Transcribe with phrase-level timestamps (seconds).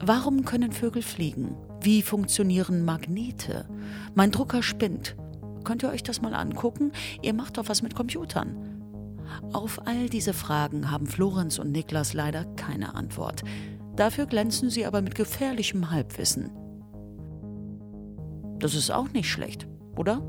[0.00, 1.56] Warum können Vögel fliegen?
[1.80, 3.68] Wie funktionieren Magnete?
[4.14, 5.16] Mein Drucker spinnt.
[5.64, 6.92] Könnt ihr euch das mal angucken?
[7.22, 8.56] Ihr macht doch was mit Computern.
[9.52, 13.42] Auf all diese Fragen haben Florenz und Niklas leider keine Antwort.
[13.96, 16.50] Dafür glänzen sie aber mit gefährlichem Halbwissen.
[18.60, 20.22] Das ist auch nicht schlecht, oder?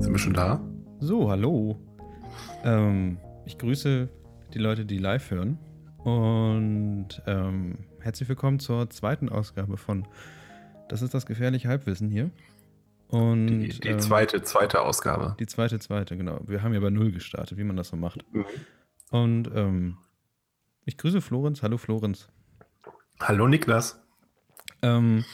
[0.00, 0.60] Sind wir schon da?
[1.00, 1.76] So, hallo.
[2.64, 4.08] Ähm, ich grüße
[4.54, 5.58] die Leute, die live hören.
[5.98, 10.06] Und ähm, herzlich willkommen zur zweiten Ausgabe von
[10.88, 12.30] Das ist das gefährliche Halbwissen hier.
[13.08, 15.36] Und, die, die ähm, zweite, zweite Ausgabe.
[15.38, 16.40] Die zweite, zweite, genau.
[16.46, 18.24] Wir haben ja bei Null gestartet, wie man das so macht.
[18.32, 18.44] Mhm.
[19.10, 19.98] Und ähm,
[20.84, 21.62] ich grüße Florenz.
[21.62, 22.28] Hallo Florenz.
[23.20, 24.02] Hallo Niklas.
[24.82, 25.24] Ähm,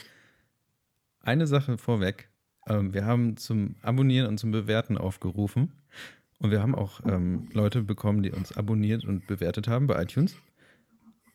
[1.21, 2.29] eine Sache vorweg.
[2.67, 5.73] Ähm, wir haben zum Abonnieren und zum Bewerten aufgerufen.
[6.41, 10.35] Und wir haben auch ähm, Leute bekommen, die uns abonniert und bewertet haben bei iTunes.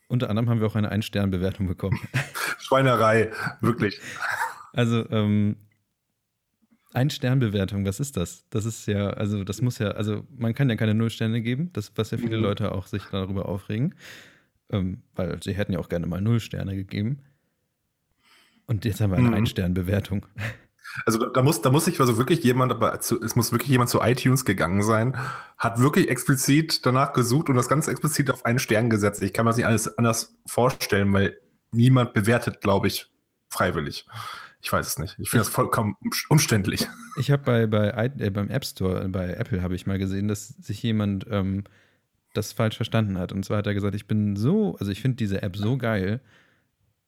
[0.08, 1.98] Unter anderem haben wir auch eine Ein-Stern-Bewertung bekommen.
[2.58, 3.30] Schweinerei,
[3.60, 4.00] wirklich.
[4.72, 5.56] Also, ähm,
[6.92, 8.48] Ein-Stern-Bewertung, was ist das?
[8.50, 11.92] Das ist ja, also das muss ja, also man kann ja keine Null-Sterne geben, das,
[11.94, 12.42] was ja viele mhm.
[12.42, 13.94] Leute auch sich darüber aufregen.
[14.70, 17.20] Ähm, weil sie hätten ja auch gerne mal Null Sterne gegeben.
[18.66, 19.34] Und jetzt haben wir eine mhm.
[19.34, 20.26] Ein-Stern-Bewertung.
[21.04, 23.90] Also da muss, da muss sich also wirklich jemand, aber zu, es muss wirklich jemand
[23.90, 25.16] zu iTunes gegangen sein,
[25.58, 29.22] hat wirklich explizit danach gesucht und das ganz explizit auf einen Stern gesetzt.
[29.22, 31.38] Ich kann mir das nicht alles anders vorstellen, weil
[31.72, 33.10] niemand bewertet, glaube ich,
[33.48, 34.06] freiwillig.
[34.62, 35.16] Ich weiß es nicht.
[35.18, 35.96] Ich finde das vollkommen
[36.28, 36.88] umständlich.
[37.18, 40.48] Ich habe bei, bei äh, beim App Store, bei Apple habe ich mal gesehen, dass
[40.48, 41.64] sich jemand ähm,
[42.34, 43.32] das falsch verstanden hat.
[43.32, 46.20] Und zwar hat er gesagt, ich bin so, also ich finde diese App so geil,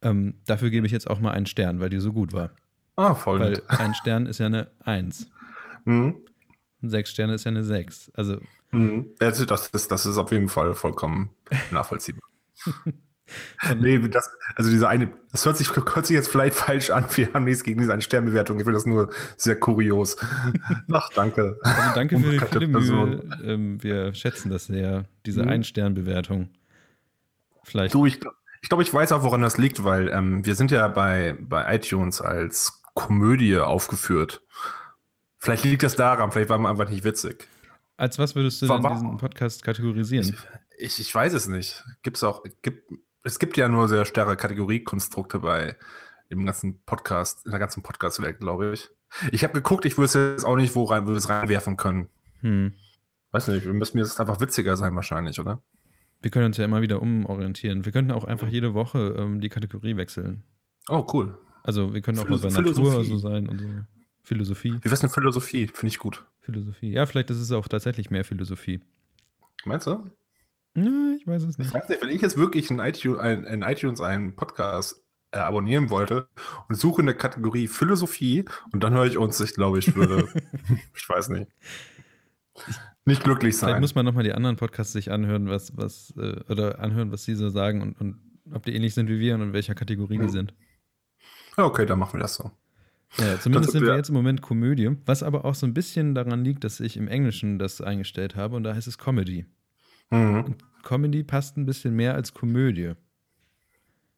[0.02, 2.50] ähm, dafür gebe ich jetzt auch mal einen Stern, weil die so gut war.
[2.98, 3.38] Ah, voll.
[3.38, 5.30] Weil ein Stern ist ja eine Eins.
[5.84, 6.16] Mhm.
[6.82, 8.10] Und sechs Sterne ist ja eine Sechs.
[8.14, 8.40] Also.
[8.72, 9.06] Mhm.
[9.20, 11.30] Das, ist, das ist auf jeden Fall vollkommen
[11.70, 12.28] nachvollziehbar.
[13.78, 17.06] nee, das, also diese eine, das hört sich, hört sich jetzt vielleicht falsch an.
[17.14, 18.58] Wir haben nichts gegen diese eine Sternbewertung.
[18.58, 20.16] Ich finde das nur sehr kurios.
[20.92, 21.56] Ach, danke.
[21.62, 23.22] Also danke für die viele Mühe.
[23.44, 25.50] Ähm, wir schätzen das sehr, diese mhm.
[25.50, 26.48] Ein-Stern-Bewertung.
[27.62, 27.94] Vielleicht.
[27.94, 28.18] Du, ich,
[28.60, 31.76] ich glaube, ich weiß auch, woran das liegt, weil ähm, wir sind ja bei, bei
[31.76, 34.42] iTunes als Komödie aufgeführt.
[35.38, 37.46] Vielleicht liegt das daran, vielleicht war man einfach nicht witzig.
[37.96, 40.36] Als was würdest du denn diesen Podcast kategorisieren?
[40.76, 41.84] Ich, ich, weiß es nicht.
[42.02, 42.92] Gibt's auch, gibt,
[43.22, 45.76] es gibt ja nur sehr starre Kategoriekonstrukte bei
[46.28, 48.90] dem ganzen Podcast, in der ganzen Podcast-Welt, glaube ich.
[49.30, 52.08] Ich habe geguckt, ich es jetzt auch nicht wo rein, würde es reinwerfen können.
[52.40, 52.74] Hm.
[53.30, 55.62] Weiß nicht, wir müssen mir das einfach witziger sein wahrscheinlich, oder?
[56.20, 57.84] Wir können uns ja immer wieder umorientieren.
[57.84, 60.42] Wir könnten auch einfach jede Woche ähm, die Kategorie wechseln.
[60.88, 61.38] Oh, cool.
[61.68, 63.66] Also wir können auch mal bei Natur so sein und so.
[64.22, 64.78] Philosophie.
[64.80, 65.66] Wie wär's denn Philosophie?
[65.66, 66.24] Finde ich gut.
[66.40, 66.90] Philosophie.
[66.92, 68.80] Ja, vielleicht ist es auch tatsächlich mehr Philosophie.
[69.66, 70.10] Meinst du?
[70.74, 71.66] Ja, ich weiß es nicht.
[71.66, 75.40] Ich weiß nicht, wenn ich jetzt wirklich in iTunes, ein, in iTunes einen Podcast äh,
[75.40, 76.26] abonnieren wollte
[76.70, 80.26] und suche in der Kategorie Philosophie und dann höre ich uns, ich glaube, ich würde,
[80.96, 81.50] ich weiß nicht,
[83.04, 83.68] nicht glücklich sein.
[83.68, 87.24] Vielleicht muss man nochmal die anderen Podcasts sich anhören, was, was, äh, oder anhören, was
[87.24, 88.20] sie so sagen und, und
[88.54, 90.22] ob die ähnlich sind wie wir und in welcher Kategorie mhm.
[90.22, 90.54] die sind.
[91.58, 92.50] Okay, dann machen wir das so.
[93.16, 96.44] Ja, zumindest sind wir jetzt im Moment Komödie, was aber auch so ein bisschen daran
[96.44, 99.46] liegt, dass ich im Englischen das eingestellt habe und da heißt es Comedy.
[100.10, 100.56] Mhm.
[100.82, 102.92] Comedy passt ein bisschen mehr als Komödie.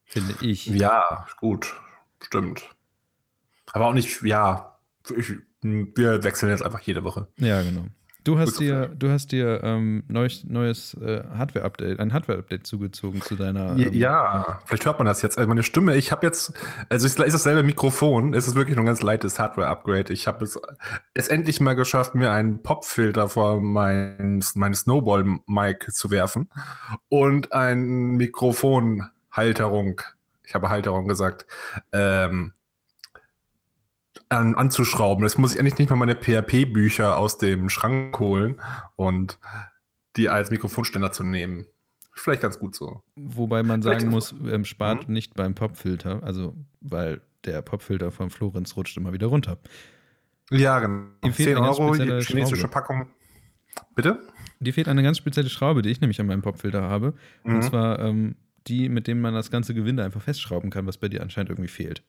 [0.04, 0.66] Finde ich.
[0.66, 1.74] Ja, gut,
[2.20, 2.68] stimmt.
[3.72, 4.78] Aber auch nicht, ja,
[5.16, 7.28] ich, wir wechseln jetzt einfach jede Woche.
[7.38, 7.86] Ja, genau.
[8.24, 13.34] Du hast dir, du hast dir ähm, neues, neues äh, Hardware-Update, ein Hardware-Update zugezogen zu
[13.34, 13.76] deiner.
[13.78, 15.38] Ähm ja, vielleicht hört man das jetzt.
[15.38, 16.52] Also meine Stimme, ich habe jetzt,
[16.88, 20.12] also es ist dasselbe Mikrofon, es ist wirklich nur ein ganz leichtes Hardware-Upgrade.
[20.12, 20.60] Ich habe es,
[21.14, 26.50] es endlich mal geschafft, mir einen Popfilter vor mein, mein Snowball-Mic zu werfen
[27.08, 30.02] und ein Mikrofonhalterung.
[30.44, 31.46] Ich habe Halterung gesagt.
[31.92, 32.52] Ähm,
[34.30, 35.22] an, anzuschrauben.
[35.22, 38.60] Das muss ich endlich nicht mal meine PHP-Bücher aus dem Schrank holen
[38.96, 39.38] und
[40.16, 41.66] die als Mikrofonständer zu nehmen.
[42.12, 43.02] Vielleicht ganz gut so.
[43.16, 45.14] Wobei man sagen muss, ähm, spart mhm.
[45.14, 49.58] nicht beim Popfilter, also weil der Popfilter von Florenz rutscht immer wieder runter.
[50.50, 51.06] Ja, genau.
[51.30, 52.72] 10 Euro, die chinesische Schraube.
[52.72, 53.06] Packung.
[53.94, 54.20] Bitte?
[54.58, 57.14] Die fehlt eine ganz spezielle Schraube, die ich nämlich an meinem Popfilter habe.
[57.44, 57.54] Mhm.
[57.54, 61.08] Und zwar ähm, die, mit dem man das ganze Gewinde einfach festschrauben kann, was bei
[61.08, 62.02] dir anscheinend irgendwie fehlt.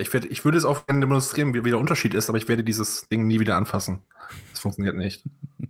[0.00, 2.48] Ich, werde, ich würde es auch gerne demonstrieren, wie, wie der Unterschied ist, aber ich
[2.48, 4.00] werde dieses Ding nie wieder anfassen.
[4.50, 5.24] Das funktioniert nicht.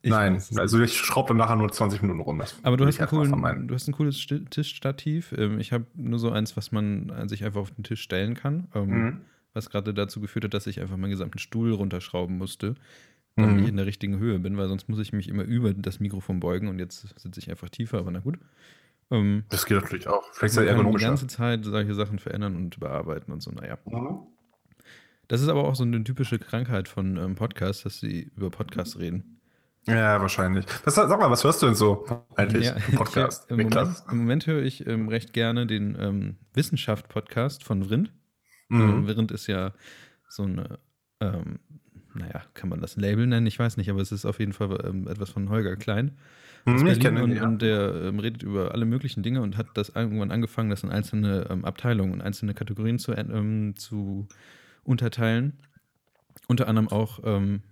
[0.00, 2.38] Ich Nein, also ich schraube dann nachher nur 20 Minuten rum.
[2.38, 5.34] Das aber du hast, coolen, du hast, ein cooles Tischstativ.
[5.36, 8.68] Ähm, ich habe nur so eins, was man sich einfach auf den Tisch stellen kann.
[8.76, 9.20] Ähm, mhm.
[9.54, 12.76] Was gerade dazu geführt hat, dass ich einfach meinen gesamten Stuhl runterschrauben musste.
[13.34, 13.62] damit Mhm.
[13.62, 16.38] ich in der richtigen Höhe bin, weil sonst muss ich mich immer über das Mikrofon
[16.38, 18.38] beugen und jetzt sitze ich einfach tiefer, aber na gut.
[19.10, 20.22] Ähm, Das geht natürlich auch.
[20.32, 23.78] Vielleicht man kann die ganze Zeit solche Sachen verändern und bearbeiten und so, naja.
[23.84, 24.26] Mhm.
[25.28, 28.98] Das ist aber auch so eine typische Krankheit von ähm, Podcasts, dass sie über Podcasts
[28.98, 29.38] reden.
[29.86, 30.66] Ja, wahrscheinlich.
[30.84, 32.04] Was, sag mal, was hörst du denn so
[32.36, 33.44] eigentlich Ja, im Podcast?
[33.44, 34.02] Ich, im, Moment?
[34.10, 38.12] Im Moment höre ich ähm, recht gerne den ähm, Wissenschaft-Podcast von Vrind.
[38.68, 38.80] Mhm.
[38.80, 39.72] Ähm, Vrind ist ja
[40.28, 40.78] so eine,
[41.20, 41.58] ähm,
[42.18, 43.46] naja, kann man das Label nennen?
[43.46, 46.16] Ich weiß nicht, aber es ist auf jeden Fall ähm, etwas von Holger Klein
[46.64, 47.44] aus Mhm, ich Berlin und, ihn, ja.
[47.44, 50.90] und der ähm, redet über alle möglichen Dinge und hat das irgendwann angefangen, das in
[50.90, 54.26] einzelne ähm, Abteilungen und einzelne Kategorien zu, ähm, zu
[54.84, 55.54] unterteilen.
[56.46, 57.62] Unter anderem auch ähm,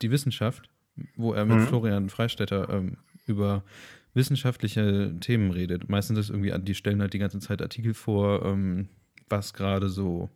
[0.00, 0.68] die Wissenschaft,
[1.16, 1.66] wo er mit Mhm.
[1.66, 2.96] Florian Freistetter ähm,
[3.26, 3.64] über
[4.14, 5.88] wissenschaftliche Themen redet.
[5.88, 8.56] Meistens ist irgendwie, die stellen halt die ganze Zeit Artikel vor,
[9.30, 10.28] was gerade so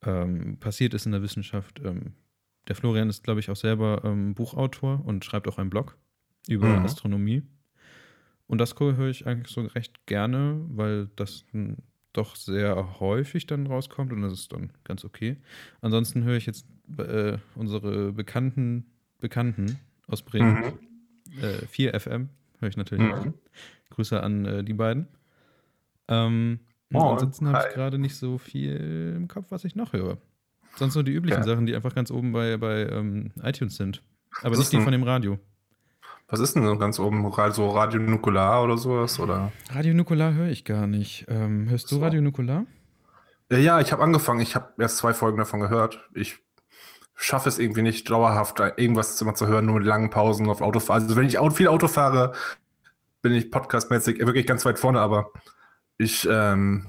[0.00, 1.80] passiert ist in der Wissenschaft.
[2.68, 5.96] Der Florian ist, glaube ich, auch selber ähm, Buchautor und schreibt auch einen Blog
[6.48, 6.84] über Mhm.
[6.84, 7.42] Astronomie.
[8.46, 11.76] Und das höre ich eigentlich so recht gerne, weil das m,
[12.12, 15.36] doch sehr häufig dann rauskommt und das ist dann ganz okay.
[15.80, 16.66] Ansonsten höre ich jetzt
[16.98, 18.86] äh, unsere bekannten
[19.20, 21.42] Bekannten aus Bremen, Mhm.
[21.42, 22.28] äh, 4FM,
[22.60, 23.24] höre ich natürlich auch.
[23.24, 23.34] Mhm.
[23.90, 25.08] Grüße an äh, die beiden.
[26.08, 26.60] Ähm,
[27.14, 30.18] ansonsten habe ich gerade nicht so viel im Kopf, was ich noch höre.
[30.76, 31.46] Sonst nur die üblichen Ja.
[31.46, 34.02] Sachen, die einfach ganz oben bei, bei ähm, iTunes sind.
[34.42, 35.38] Aber Was nicht die von dem Radio.
[36.28, 37.22] Was ist denn so ganz oben?
[37.52, 39.20] So Radio Nukular oder sowas?
[39.20, 39.52] Oder?
[39.70, 41.26] Radio Nukular höre ich gar nicht.
[41.28, 42.02] Ähm, hörst du So.
[42.02, 42.64] Radio Nukular?
[43.50, 44.40] Ja, ja, ich habe angefangen.
[44.40, 46.00] Ich habe erst zwei Folgen davon gehört.
[46.14, 46.38] Ich
[47.14, 50.60] schaffe es irgendwie nicht, dauerhaft da irgendwas immer zu hören, nur mit langen Pausen auf
[50.60, 51.02] Autofahren.
[51.04, 52.32] Also wenn ich viel Auto fahre,
[53.22, 55.30] bin ich podcastmäßig wirklich ganz weit vorne, aber
[55.98, 56.86] ich, ähm,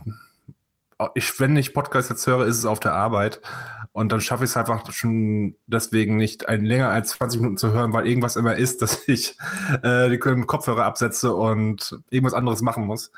[1.13, 3.41] ich, wenn ich Podcast jetzt höre, ist es auf der Arbeit.
[3.91, 7.71] Und dann schaffe ich es einfach schon deswegen nicht, ein länger als 20 Minuten zu
[7.71, 9.37] hören, weil irgendwas immer ist, dass ich
[9.83, 13.11] äh, die Kopfhörer absetze und irgendwas anderes machen muss.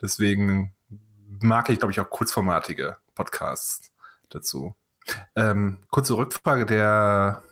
[0.00, 0.74] Deswegen
[1.40, 3.90] mag ich, glaube ich, auch kurzformatige Podcasts
[4.28, 4.74] dazu.
[5.34, 7.42] Ähm, kurze Rückfrage, der,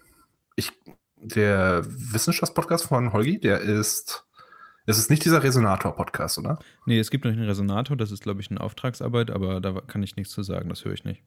[0.54, 0.72] ich,
[1.16, 4.26] der Wissenschaftspodcast von Holgi, der ist,
[4.90, 6.58] es ist nicht dieser Resonator-Podcast, oder?
[6.86, 10.02] Nee, es gibt noch einen Resonator, das ist, glaube ich, eine Auftragsarbeit, aber da kann
[10.02, 11.22] ich nichts zu sagen, das höre ich nicht.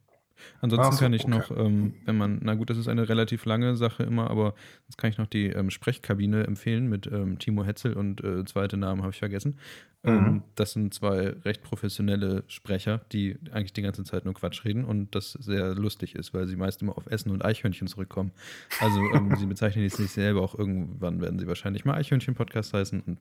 [0.60, 1.30] Ansonsten so, kann ich okay.
[1.30, 4.54] noch, ähm, wenn man, na gut, das ist eine relativ lange Sache immer, aber
[4.88, 8.76] jetzt kann ich noch die ähm, Sprechkabine empfehlen mit ähm, Timo Hetzel und äh, zweite
[8.76, 9.58] Namen habe ich vergessen.
[10.04, 10.42] Ähm, Mhm.
[10.56, 15.14] das sind zwei recht professionelle Sprecher, die eigentlich die ganze Zeit nur Quatsch reden und
[15.14, 18.32] das sehr lustig ist, weil sie meist immer auf Essen und Eichhörnchen zurückkommen.
[18.80, 23.18] Also ähm, sie bezeichnen sich selber auch irgendwann werden sie wahrscheinlich mal Eichhörnchen-Podcast heißen und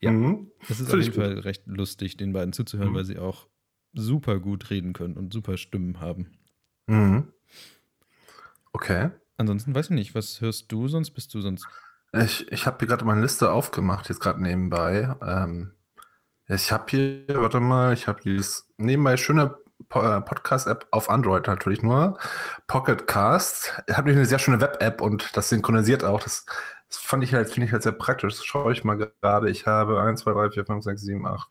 [0.00, 0.10] Ja.
[0.10, 0.46] Mhm.
[0.62, 2.94] es ist auf Finde ich jeden Fall recht lustig, den beiden zuzuhören, Mhm.
[2.96, 3.46] weil sie auch
[3.92, 6.32] super gut reden können und super Stimmen haben.
[6.86, 7.32] Mhm.
[8.72, 9.10] Okay.
[9.36, 11.10] Ansonsten weiß ich nicht, was hörst du sonst?
[11.12, 11.66] Bist du sonst.
[12.12, 15.14] Ich, ich habe hier gerade meine Liste aufgemacht, jetzt gerade nebenbei.
[15.22, 15.72] Ähm,
[16.46, 19.56] ich habe hier, warte mal, ich habe dieses nebenbei schöne
[19.94, 22.18] äh, Podcast-App auf Android natürlich nur.
[22.66, 23.78] Pocket Cast.
[23.88, 26.20] Hat nämlich eine sehr schöne Web-App und das synchronisiert auch.
[26.20, 26.44] Das,
[26.88, 28.34] das fand ich halt, finde ich halt sehr praktisch.
[28.34, 29.48] Das schaue ich mal gerade.
[29.48, 31.48] Ich habe 1, 2, 3, 4, 5, 6, 7, 8.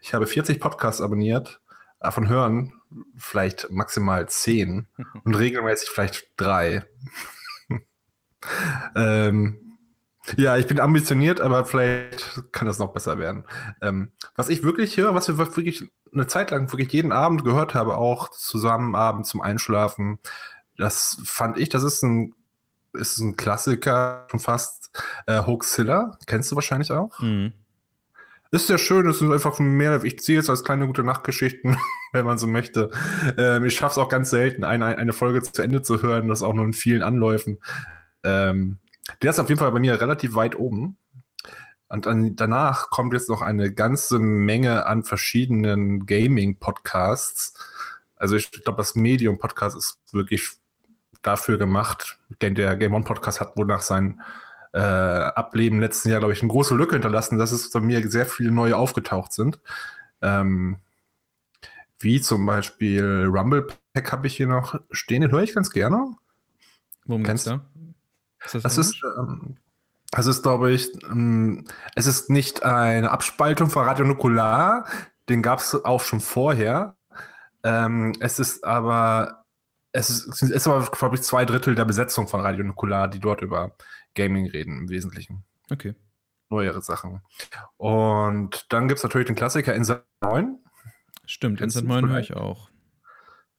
[0.00, 1.60] Ich habe 40 Podcasts abonniert.
[2.00, 2.72] Davon hören
[3.16, 4.86] vielleicht maximal 10
[5.24, 6.84] und regelmäßig vielleicht drei.
[8.96, 9.78] ähm,
[10.36, 13.44] ja, ich bin ambitioniert, aber vielleicht kann das noch besser werden.
[13.80, 17.74] Ähm, was ich wirklich höre, was wir wirklich eine Zeit lang wirklich jeden Abend gehört
[17.74, 20.18] habe, auch zusammen abends zum Einschlafen,
[20.76, 22.34] das fand ich, das ist ein,
[22.92, 24.90] ist ein Klassiker schon fast.
[25.26, 27.18] Äh, Hoaxilla, kennst du wahrscheinlich auch?
[27.20, 27.52] Mhm.
[28.50, 31.76] Ist sehr schön, es sind einfach mehr, ich ziehe es als kleine gute Nachtgeschichten,
[32.12, 32.90] wenn man so möchte.
[33.36, 36.42] Ähm, ich schaffe es auch ganz selten, eine, eine Folge zu Ende zu hören, das
[36.42, 37.58] auch nur in vielen Anläufen.
[38.22, 38.78] Ähm,
[39.20, 40.96] der ist auf jeden Fall bei mir relativ weit oben.
[41.88, 47.54] Und dann, danach kommt jetzt noch eine ganze Menge an verschiedenen Gaming-Podcasts.
[48.16, 50.50] Also ich glaube, das Medium-Podcast ist wirklich
[51.22, 52.18] dafür gemacht.
[52.42, 54.20] Denn der Game On-Podcast hat wohl nach seinem
[54.72, 58.26] äh, Ableben letzten Jahr, glaube ich, eine große Lücke hinterlassen, dass es bei mir sehr
[58.26, 59.60] viele neue aufgetaucht sind.
[60.22, 60.78] Ähm,
[62.00, 66.14] wie zum Beispiel Rumble Pack habe ich hier noch stehen, den höre ich ganz gerne.
[67.06, 67.60] Worum Kennst- da?
[68.44, 69.56] Ist Das ist, ähm,
[70.12, 71.64] das ist, glaube ich, ähm,
[71.96, 74.86] es ist nicht eine Abspaltung von Radio Nukular,
[75.28, 76.94] den gab es auch schon vorher.
[77.64, 79.44] Ähm, es ist aber,
[79.92, 83.18] es ist, es ist aber, glaube ich, zwei Drittel der Besetzung von Radio Nukular, die
[83.18, 83.72] dort über
[84.18, 85.44] Gaming reden im Wesentlichen.
[85.70, 85.94] Okay.
[86.50, 87.22] Neuere Sachen.
[87.76, 90.58] Und dann gibt es natürlich den Klassiker Inside 9.
[91.24, 92.68] Stimmt, du 9 höre ich auch.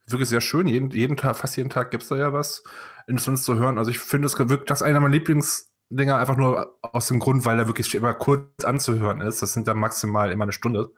[0.06, 0.66] wirklich sehr schön.
[0.66, 2.62] Jeden, jeden Tag, fast jeden Tag gibt es da ja was
[3.06, 3.78] Interessantes zu hören.
[3.78, 7.58] Also ich finde, es wirkt das einer meiner Lieblingsdinger einfach nur aus dem Grund, weil
[7.58, 9.40] er wirklich immer kurz anzuhören ist.
[9.40, 10.90] Das sind dann maximal immer eine Stunde.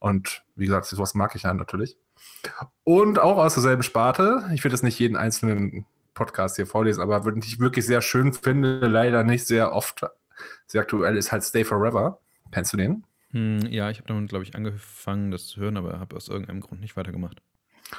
[0.00, 1.96] Und wie gesagt, sowas mag ich ja natürlich.
[2.84, 4.48] Und auch aus derselben Sparte.
[4.52, 5.86] Ich will jetzt nicht jeden einzelnen
[6.18, 10.04] Podcast hier vorlesen, aber was ich wirklich sehr schön finde, leider nicht sehr oft,
[10.66, 12.18] sehr aktuell, ist halt Stay Forever.
[12.50, 13.04] Kennst du den?
[13.30, 16.60] Hm, ja, ich habe damit, glaube ich, angefangen, das zu hören, aber habe aus irgendeinem
[16.60, 17.40] Grund nicht weitergemacht.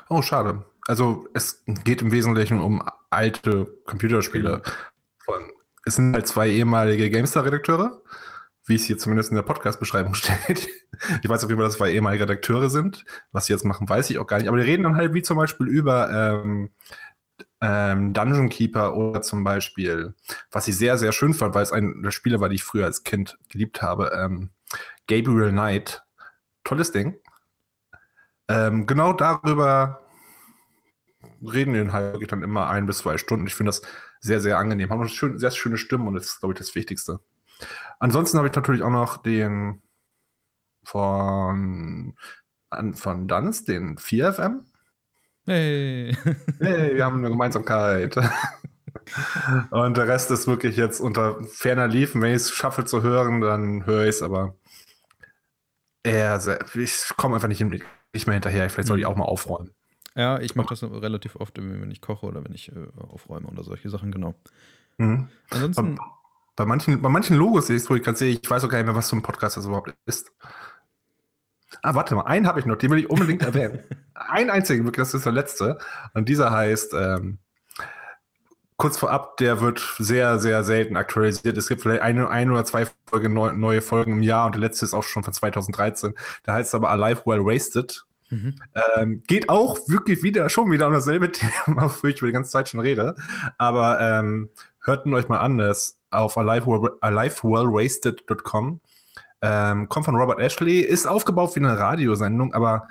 [0.10, 0.66] Oh, schade.
[0.86, 4.62] Also es geht im Wesentlichen um alte Computerspiele.
[5.20, 5.52] Von,
[5.86, 8.02] es sind halt zwei ehemalige GameStar-Redakteure,
[8.66, 10.68] wie es hier zumindest in der Podcast-Beschreibung steht.
[11.24, 13.06] Ich weiß auf jeden Fall, dass zwei ehemalige Redakteure sind.
[13.32, 14.48] Was sie jetzt machen, weiß ich auch gar nicht.
[14.48, 16.72] Aber die reden dann halt wie zum Beispiel über ähm,
[17.62, 20.14] ähm, Dungeon Keeper oder zum Beispiel,
[20.52, 22.86] was ich sehr, sehr schön fand, weil es ein der Spiele war, die ich früher
[22.86, 24.50] als Kind geliebt habe, ähm,
[25.08, 26.04] Gabriel Knight.
[26.64, 27.20] Tolles Ding.
[28.48, 30.02] Ähm, genau darüber
[31.42, 33.48] reden wir halt dann immer ein bis zwei Stunden.
[33.48, 33.82] Ich finde das
[34.20, 34.90] sehr, sehr angenehm.
[34.90, 37.20] Haben schön, sehr schöne Stimmen und das ist, glaube ich, das Wichtigste.
[38.00, 39.82] Ansonsten habe ich natürlich auch noch den
[40.84, 42.16] von,
[42.94, 44.62] von Duns, den 4FM.
[45.50, 46.16] Hey.
[46.60, 48.16] hey, wir haben eine Gemeinsamkeit.
[49.72, 52.22] und der Rest ist wirklich jetzt unter ferner Liefen.
[52.22, 54.54] Wenn ich es schaffe zu hören, dann höre ich es, aber
[56.04, 58.70] eher sehr, ich komme einfach nicht, nicht mehr hinterher.
[58.70, 59.12] Vielleicht soll ich mhm.
[59.12, 59.72] auch mal aufräumen.
[60.16, 63.64] Ja, ich mache das relativ oft, wenn ich koche oder wenn ich äh, aufräume oder
[63.64, 64.36] solche Sachen, genau.
[65.00, 65.30] Mhm.
[65.50, 65.96] Ansonsten.
[65.96, 66.04] Bei,
[66.58, 68.70] bei, manchen, bei manchen Logos sehe ich es, wo ich gerade sehe, ich weiß auch
[68.70, 70.32] gar nicht mehr, was so ein Podcast das überhaupt ist.
[71.82, 73.84] Ah, warte mal, einen habe ich noch, den will ich unbedingt erwähnen.
[74.14, 75.78] Ein einzigen, wirklich, das ist der letzte.
[76.14, 77.40] Und dieser heißt, ähm,
[78.80, 81.58] kurz vorab, der wird sehr, sehr selten aktualisiert.
[81.58, 84.62] Es gibt vielleicht eine, ein oder zwei Folge, neu, neue Folgen im Jahr und der
[84.62, 86.16] letzte ist auch schon von 2013.
[86.46, 88.06] Der heißt aber Alive Well Wasted.
[88.30, 88.56] Mhm.
[88.96, 92.52] Ähm, geht auch wirklich wieder, schon wieder um dasselbe Thema, wofür ich über die ganze
[92.52, 93.16] Zeit schon rede.
[93.58, 94.50] Aber ähm,
[94.82, 98.80] hört ihn euch mal an, das auf alivewellwasted.com.
[99.42, 102.88] Ähm, kommt von Robert Ashley, ist aufgebaut wie eine Radiosendung, aber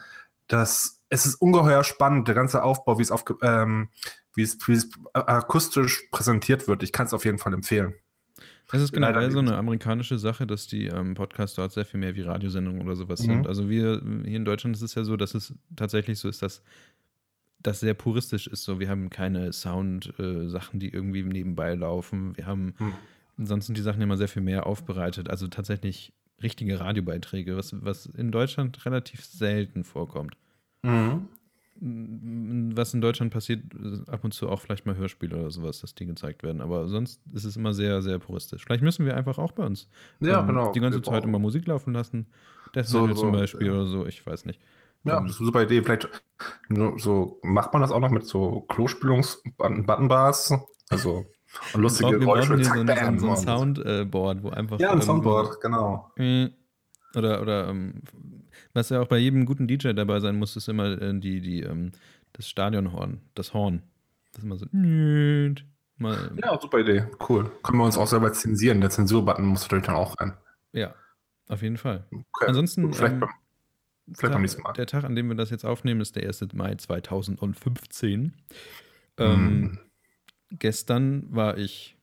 [0.46, 3.90] das, es ist ungeheuer spannend, der ganze Aufbau, wie es, aufge, ähm,
[4.34, 6.82] wie es, wie es akustisch präsentiert wird.
[6.82, 7.94] Ich kann es auf jeden Fall empfehlen.
[8.70, 12.14] Es ist generell so eine amerikanische Sache, dass die ähm, Podcasts dort sehr viel mehr
[12.14, 13.26] wie Radiosendungen oder sowas mhm.
[13.26, 13.46] sind.
[13.46, 16.62] Also wir hier in Deutschland ist es ja so, dass es tatsächlich so ist, dass
[17.60, 18.64] das sehr puristisch ist.
[18.64, 22.36] So, wir haben keine Sound-Sachen, äh, die irgendwie nebenbei laufen.
[22.36, 23.46] Wir haben, mhm.
[23.46, 25.30] sonst sind die Sachen immer sehr viel mehr aufbereitet.
[25.30, 26.12] Also tatsächlich
[26.42, 30.36] richtige Radiobeiträge, was, was in Deutschland relativ selten vorkommt.
[30.82, 31.28] Mhm.
[31.80, 33.62] Was in Deutschland passiert,
[34.08, 36.60] ab und zu auch vielleicht mal Hörspiele oder sowas, dass die gezeigt werden.
[36.60, 38.64] Aber sonst ist es immer sehr, sehr puristisch.
[38.64, 40.72] Vielleicht müssen wir einfach auch bei uns ja, ähm, genau.
[40.72, 42.26] die ganze Zeit immer Musik laufen lassen.
[42.72, 43.72] Das so, so, zum Beispiel ja.
[43.74, 44.60] oder so, ich weiß nicht.
[45.04, 45.82] Ja, das ist eine super Idee.
[45.82, 46.08] Vielleicht
[46.96, 50.54] so macht man das auch noch mit so Klospülungs-Buttonbars.
[50.90, 51.26] Also
[51.74, 52.58] und lustige wir Geräusche.
[52.58, 54.78] Wir brauchen hier so, so, so ein Soundboard, wo einfach.
[54.78, 56.10] Ja, ein Soundboard, genau.
[57.14, 58.02] Oder, oder ähm,
[58.74, 61.62] was ja auch bei jedem guten DJ dabei sein muss, ist immer äh, die, die,
[61.62, 61.92] ähm,
[62.32, 63.82] das Stadionhorn, das Horn.
[64.32, 64.66] Das ist immer so.
[66.00, 67.06] Mal, ja, super Idee.
[67.28, 67.50] Cool.
[67.62, 68.80] Können wir uns auch selber zensieren.
[68.80, 70.34] Der Zensurbutton muss natürlich dann auch rein.
[70.72, 70.94] Ja,
[71.48, 72.04] auf jeden Fall.
[72.12, 72.46] Okay.
[72.46, 72.92] Ansonsten.
[72.92, 73.30] Vielleicht, ähm, beim,
[74.12, 74.72] vielleicht beim nächsten Mal.
[74.74, 76.52] Der Tag, an dem wir das jetzt aufnehmen, ist der 1.
[76.52, 78.34] Mai 2015.
[79.16, 79.78] Ähm, mm
[80.50, 81.96] gestern war ich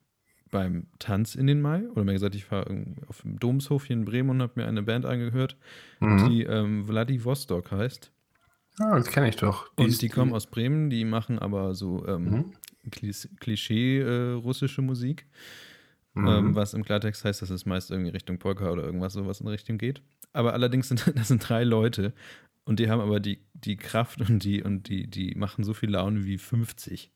[0.52, 2.66] beim Tanz in den Mai, oder mehr gesagt, ich war
[3.08, 5.58] auf dem Domshof hier in Bremen und habe mir eine Band angehört,
[6.00, 6.30] mhm.
[6.30, 8.12] die ähm, Vladivostok heißt.
[8.80, 9.70] Ah, das kenne ich doch.
[9.78, 12.54] Die und die kommen aus Bremen, die machen aber so ähm, mhm.
[13.40, 15.26] Klischee-russische äh, Musik.
[16.14, 16.28] Mhm.
[16.28, 19.48] Ähm, was im Klartext heißt, dass es meist irgendwie Richtung Polka oder irgendwas sowas in
[19.48, 20.02] Richtung geht.
[20.32, 22.14] Aber allerdings sind das sind drei Leute
[22.64, 25.92] und die haben aber die, die Kraft und die und die, die machen so viel
[25.92, 27.12] Laune wie 50.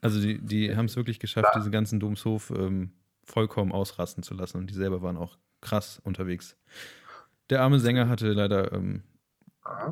[0.00, 1.58] Also die, die haben es wirklich geschafft, ja.
[1.58, 2.92] diese ganzen Domshof ähm,
[3.24, 6.56] vollkommen ausrasten zu lassen und die selber waren auch krass unterwegs.
[7.50, 9.02] Der arme Sänger hatte leider ähm,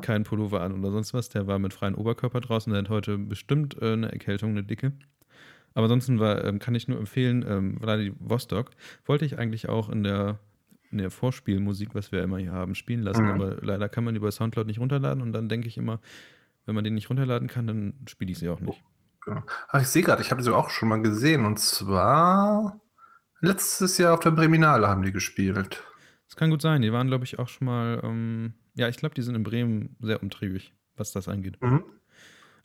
[0.01, 1.29] keinen Pullover an oder sonst was.
[1.29, 2.71] Der war mit freiem Oberkörper draußen.
[2.71, 4.93] Der hat heute bestimmt äh, eine Erkältung, eine dicke.
[5.73, 8.71] Aber ansonsten war, ähm, kann ich nur empfehlen, ähm, Vladivostok
[9.05, 10.39] wollte ich eigentlich auch in der,
[10.91, 13.25] in der Vorspielmusik, was wir immer hier haben, spielen lassen.
[13.25, 13.31] Mhm.
[13.31, 15.21] Aber leider kann man die bei Soundcloud nicht runterladen.
[15.21, 15.99] Und dann denke ich immer,
[16.65, 18.83] wenn man den nicht runterladen kann, dann spiele ich sie auch nicht.
[19.27, 19.43] Genau.
[19.67, 21.45] Ach, ich sehe gerade, ich habe sie auch schon mal gesehen.
[21.45, 22.79] Und zwar
[23.41, 25.83] letztes Jahr auf der Breminale haben die gespielt.
[26.27, 26.81] Das kann gut sein.
[26.81, 27.99] Die waren, glaube ich, auch schon mal.
[28.03, 31.61] Ähm, ja, ich glaube, die sind in Bremen sehr umtriebig, was das angeht.
[31.61, 31.83] Mhm.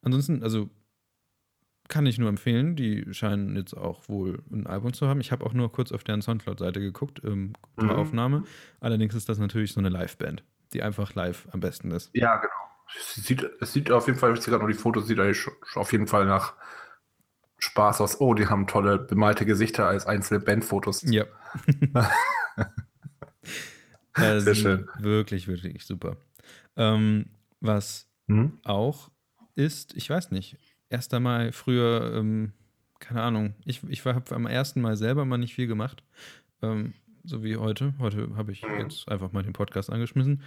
[0.02, 0.70] Ansonsten, also
[1.88, 2.76] kann ich nur empfehlen.
[2.76, 5.20] Die scheinen jetzt auch wohl ein Album zu haben.
[5.20, 7.90] Ich habe auch nur kurz auf deren Soundcloud-Seite geguckt, ähm, mhm.
[7.90, 8.44] Aufnahme.
[8.78, 12.10] Allerdings ist das natürlich so eine Live-Band, die einfach live am besten ist.
[12.14, 12.52] Ja, genau.
[12.98, 15.46] Es sieht, es sieht auf jeden Fall, ich sehe gerade noch die Fotos, sieht eigentlich
[15.74, 16.54] auf jeden Fall nach
[17.58, 18.20] Spaß aus.
[18.20, 21.02] Oh, die haben tolle bemalte Gesichter als einzelne Bandfotos.
[21.02, 21.24] Ja.
[24.16, 24.88] Sehr schön.
[24.98, 26.16] Wirklich, wirklich super.
[26.76, 27.26] Ähm,
[27.60, 28.58] was hm?
[28.64, 29.10] auch
[29.54, 30.58] ist, ich weiß nicht,
[30.88, 32.52] erst einmal früher, ähm,
[32.98, 36.02] keine Ahnung, ich, ich habe am ersten Mal selber mal nicht viel gemacht,
[36.62, 36.94] ähm,
[37.24, 37.94] so wie heute.
[37.98, 38.80] Heute habe ich hm.
[38.80, 40.42] jetzt einfach mal den Podcast angeschmissen.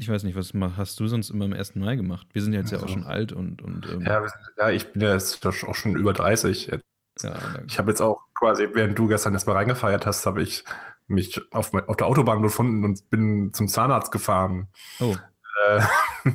[0.00, 1.74] Ich weiß nicht, was hast du sonst immer am 1.
[1.74, 2.28] Mai gemacht?
[2.32, 3.60] Wir sind jetzt also, ja auch schon alt und.
[3.62, 4.24] und ähm, ja,
[4.56, 6.68] ja, ich bin ja jetzt auch schon über 30.
[6.68, 6.84] Jetzt.
[7.20, 7.34] Ja,
[7.66, 10.64] ich habe jetzt auch quasi, während du gestern erstmal reingefeiert hast, habe ich
[11.08, 14.68] mich auf, auf, der Autobahn befunden und bin zum Zahnarzt gefahren.
[15.00, 15.16] Oh.
[15.66, 15.82] Äh,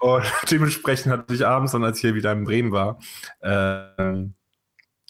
[0.00, 2.98] und dementsprechend hatte ich abends, dann als ich hier wieder in Bremen war,
[3.40, 4.26] äh,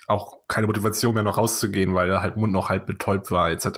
[0.07, 3.69] auch keine Motivation mehr noch rauszugehen, weil der halt Mund noch halb betäubt war, etc.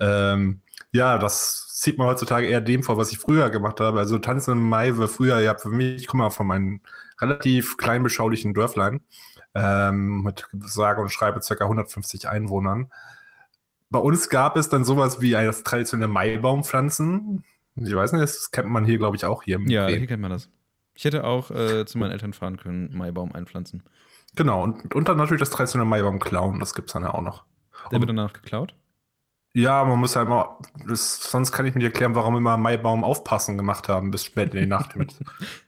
[0.00, 0.62] Ähm,
[0.92, 3.98] ja, das zieht man heutzutage eher dem vor, was ich früher gemacht habe.
[3.98, 6.80] Also Tanzen im Mai war früher, ja, für mich, ich komme mal von meinen
[7.20, 9.00] relativ klein beschaulichen Dörflein
[9.56, 11.64] ähm, mit sage und schreibe ca.
[11.64, 12.92] 150 Einwohnern.
[13.90, 17.42] Bei uns gab es dann sowas wie das traditionelle Maibaumpflanzen.
[17.74, 19.58] Ich weiß nicht, das kennt man hier, glaube ich, auch hier.
[19.66, 20.48] Ja, hier kennt man das.
[20.94, 23.82] Ich hätte auch äh, zu meinen Eltern fahren können, Maibaum einpflanzen.
[24.36, 27.22] Genau, und, und dann natürlich das traditionelle Maibaum klauen, das gibt es dann ja auch
[27.22, 27.44] noch.
[27.90, 28.72] Der und, wird danach geklaut?
[29.54, 33.58] Ja, man muss halt mal, das, sonst kann ich mir erklären, warum immer Maibaum aufpassen
[33.58, 35.14] gemacht haben bis spät in die Nacht mit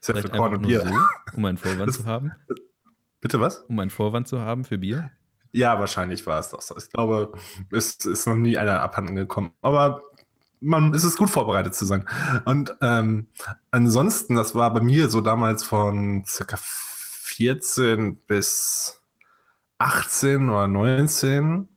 [0.33, 0.81] Korn und Bier.
[0.81, 2.33] So, um einen Vorwand das, zu haben?
[3.21, 3.59] Bitte was?
[3.69, 5.11] Um einen Vorwand zu haben für Bier?
[5.53, 6.73] Ja, wahrscheinlich war es das.
[6.77, 7.33] Ich glaube,
[7.71, 9.53] es ist noch nie einer abhanden gekommen.
[9.61, 10.03] Aber
[10.61, 12.09] man es ist gut vorbereitet zu sein.
[12.47, 13.29] Und ähm,
[13.71, 19.01] ansonsten, das war bei mir so damals von circa 14 bis
[19.79, 21.69] 18 oder 19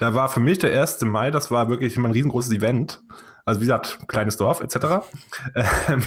[0.00, 1.02] da war für mich der 1.
[1.02, 3.02] Mai, das war wirklich immer ein riesengroßes Event.
[3.44, 5.06] Also wie gesagt, kleines Dorf etc.
[5.54, 6.04] Ähm,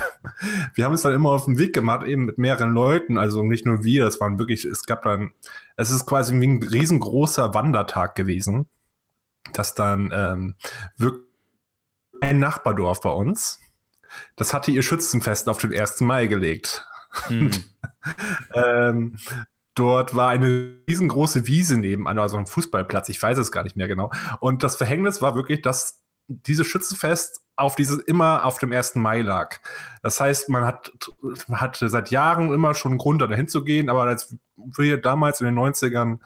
[0.74, 3.18] wir haben uns dann immer auf den Weg gemacht, eben mit mehreren Leuten.
[3.18, 5.32] Also nicht nur wir, es waren wirklich, es gab dann,
[5.78, 8.68] es ist quasi wie ein riesengroßer Wandertag gewesen,
[9.54, 10.56] dass dann ähm,
[10.98, 11.28] wirklich
[12.22, 13.60] ein Nachbardorf bei uns,
[14.36, 16.02] das hatte ihr Schützenfest auf den 1.
[16.02, 16.88] Mai gelegt.
[17.30, 17.52] Mhm.
[18.54, 19.18] ähm,
[19.76, 23.88] Dort war eine riesengroße Wiese nebenan, also ein Fußballplatz, ich weiß es gar nicht mehr
[23.88, 24.12] genau.
[24.40, 28.96] Und das Verhängnis war wirklich, dass dieses Schützenfest auf dieses immer auf dem 1.
[28.96, 29.58] Mai lag.
[30.02, 30.92] Das heißt, man hat,
[31.48, 35.46] man hatte seit Jahren immer schon einen Grund, da hinzugehen, aber als wir damals in
[35.46, 36.20] den 90ern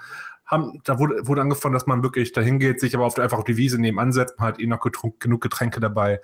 [0.45, 3.43] haben, da wurde, wurde angefangen, dass man wirklich dahin geht, sich aber auf, einfach auf
[3.43, 6.21] die Wiese nebenan setzt, man hat eh noch genug Getränke dabei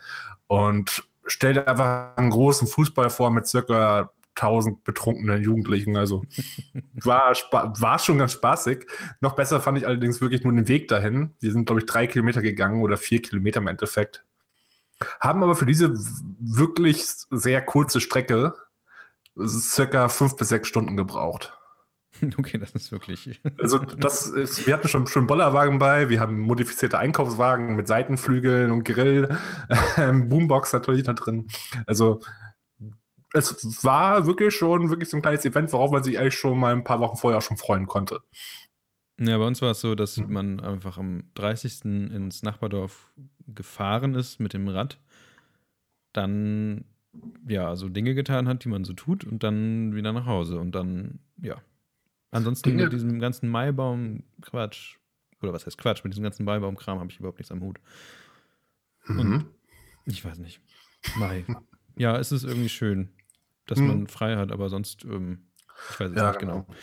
[0.47, 5.95] und stellt einfach einen großen Fußball vor mit circa 1000 betrunkene Jugendlichen.
[5.95, 6.23] Also
[6.95, 8.85] war, war schon ganz spaßig.
[9.21, 11.33] Noch besser fand ich allerdings wirklich nur den Weg dahin.
[11.39, 14.23] Wir sind, glaube ich, drei Kilometer gegangen oder vier Kilometer im Endeffekt.
[15.19, 15.93] Haben aber für diese
[16.39, 18.53] wirklich sehr kurze Strecke
[19.45, 21.57] circa fünf bis sechs Stunden gebraucht.
[22.37, 23.41] Okay, das ist wirklich.
[23.59, 28.71] Also, das ist, wir hatten schon, schon Bollerwagen bei, wir haben modifizierte Einkaufswagen mit Seitenflügeln
[28.71, 29.35] und Grill,
[29.97, 31.47] ähm, Boombox natürlich da drin.
[31.85, 32.21] Also,
[33.33, 36.71] es war wirklich schon wirklich so ein kleines Event, worauf man sich eigentlich schon mal
[36.71, 38.21] ein paar Wochen vorher schon freuen konnte.
[39.19, 40.31] Ja, bei uns war es so, dass mhm.
[40.31, 41.85] man einfach am 30.
[41.85, 43.11] ins Nachbardorf
[43.47, 44.99] gefahren ist mit dem Rad,
[46.13, 46.85] dann
[47.47, 50.73] ja, also Dinge getan hat, die man so tut und dann wieder nach Hause und
[50.73, 51.61] dann, ja.
[52.31, 52.85] Ansonsten Dinge.
[52.85, 54.97] mit diesem ganzen Maibaum-Quatsch,
[55.41, 57.79] oder was heißt Quatsch, mit diesem ganzen Maibaum-Kram habe ich überhaupt nichts am Hut.
[59.05, 59.45] Mhm.
[60.05, 60.59] Und ich weiß nicht.
[61.15, 61.45] Mai.
[61.95, 63.09] Ja, es ist irgendwie schön
[63.65, 63.87] dass hm.
[63.87, 65.47] man frei hat, aber sonst, ähm,
[65.91, 66.63] ich weiß es ja, nicht genau.
[66.63, 66.75] genau.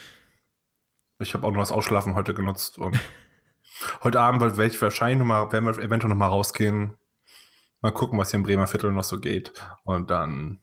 [1.19, 2.99] Ich habe auch noch das Ausschlafen heute genutzt und
[4.03, 6.97] heute Abend werde ich wahrscheinlich noch mal, werden wir eventuell noch mal rausgehen.
[7.83, 9.53] Mal gucken, was hier im Bremer Viertel noch so geht.
[9.85, 10.61] Und dann.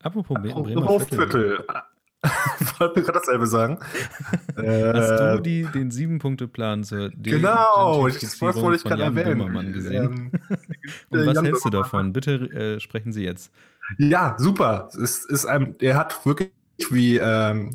[0.00, 1.18] Apropos Bremer, Bremer Viertel.
[1.18, 1.66] Viertel.
[2.60, 3.78] ich wollte gerade dasselbe sagen.
[4.56, 9.72] Hast äh, du die, den Sieben-Punkte-Plan zur Genau, das wollte ich gerade erwähnen.
[9.72, 10.30] gesehen?
[10.32, 10.40] Ähm,
[11.10, 12.12] Und was hältst du davon?
[12.12, 13.52] Bitte äh, sprechen Sie jetzt.
[13.98, 14.88] Ja, super.
[15.00, 16.50] Es ist ein, er hat wirklich
[16.90, 17.72] wie, ähm,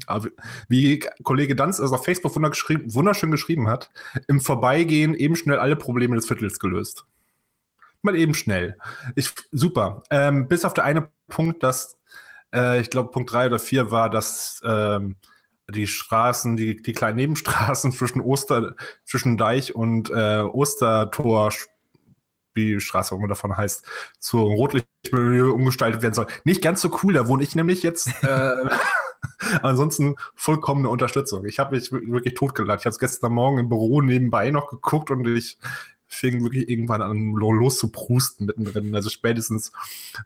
[0.68, 3.90] wie Kollege Danz es auf Facebook wunderschön geschrieben hat,
[4.28, 7.06] im Vorbeigehen eben schnell alle Probleme des Viertels gelöst.
[8.04, 8.78] Mal eben schnell.
[9.16, 10.04] Ich, super.
[10.10, 11.98] Ähm, bis auf der eine Punkt, dass
[12.54, 15.16] äh, ich glaube Punkt drei oder vier war, dass ähm,
[15.70, 21.52] die Straßen, die, die kleinen Nebenstraßen zwischen Oster, zwischen Deich und äh, Ostertor
[22.54, 23.86] wie die Straße immer davon heißt,
[24.20, 26.28] zu Rotlichtmilieu umgestaltet werden soll.
[26.44, 28.10] Nicht ganz so cool, da wohne ich nämlich jetzt.
[28.22, 28.70] Äh,
[29.62, 31.46] ansonsten vollkommene Unterstützung.
[31.46, 32.80] Ich habe mich wirklich totgelacht.
[32.80, 35.58] Ich habe es gestern Morgen im Büro nebenbei noch geguckt und ich
[36.08, 38.94] fing wirklich irgendwann an los zu prusten mittendrin.
[38.94, 39.72] Also spätestens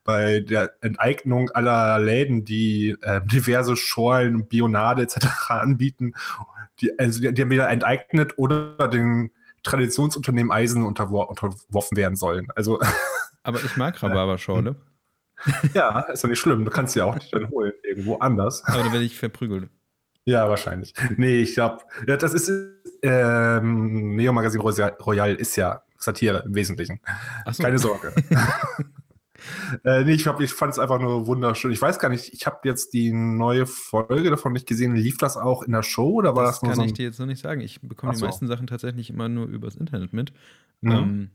[0.03, 5.27] bei der Enteignung aller Läden, die äh, diverse Schorlen, Bionade etc.
[5.49, 6.13] anbieten,
[6.81, 9.31] die, also die, die haben wieder enteignet oder den
[9.65, 12.47] Traditionsunternehmen Eisen unterwor unterworfen werden sollen.
[12.55, 12.79] Also,
[13.43, 14.75] Aber ich mag Rhabarberschorle.
[15.73, 16.65] ja, ist doch nicht schlimm.
[16.65, 18.63] Du kannst sie auch nicht dann holen, irgendwo anders.
[18.65, 19.69] Aber dann werde ich verprügelt.
[20.23, 20.93] Ja, wahrscheinlich.
[21.17, 22.51] Nee, ich glaube, ja, das ist
[23.03, 26.99] ähm, Neo Magazin Royal ist ja Satire im Wesentlichen.
[27.51, 27.61] So.
[27.61, 28.13] Keine Sorge.
[29.83, 31.71] äh, nee, ich, ich fand es einfach nur wunderschön.
[31.71, 34.95] Ich weiß gar nicht, ich habe jetzt die neue Folge davon nicht gesehen.
[34.95, 36.87] Lief das auch in der Show oder war das, das nur kann so ein...
[36.87, 37.61] ich dir jetzt noch nicht sagen.
[37.61, 40.33] Ich bekomme die meisten Sachen tatsächlich immer nur übers Internet mit.
[40.81, 40.91] Mhm.
[40.91, 41.29] Ähm,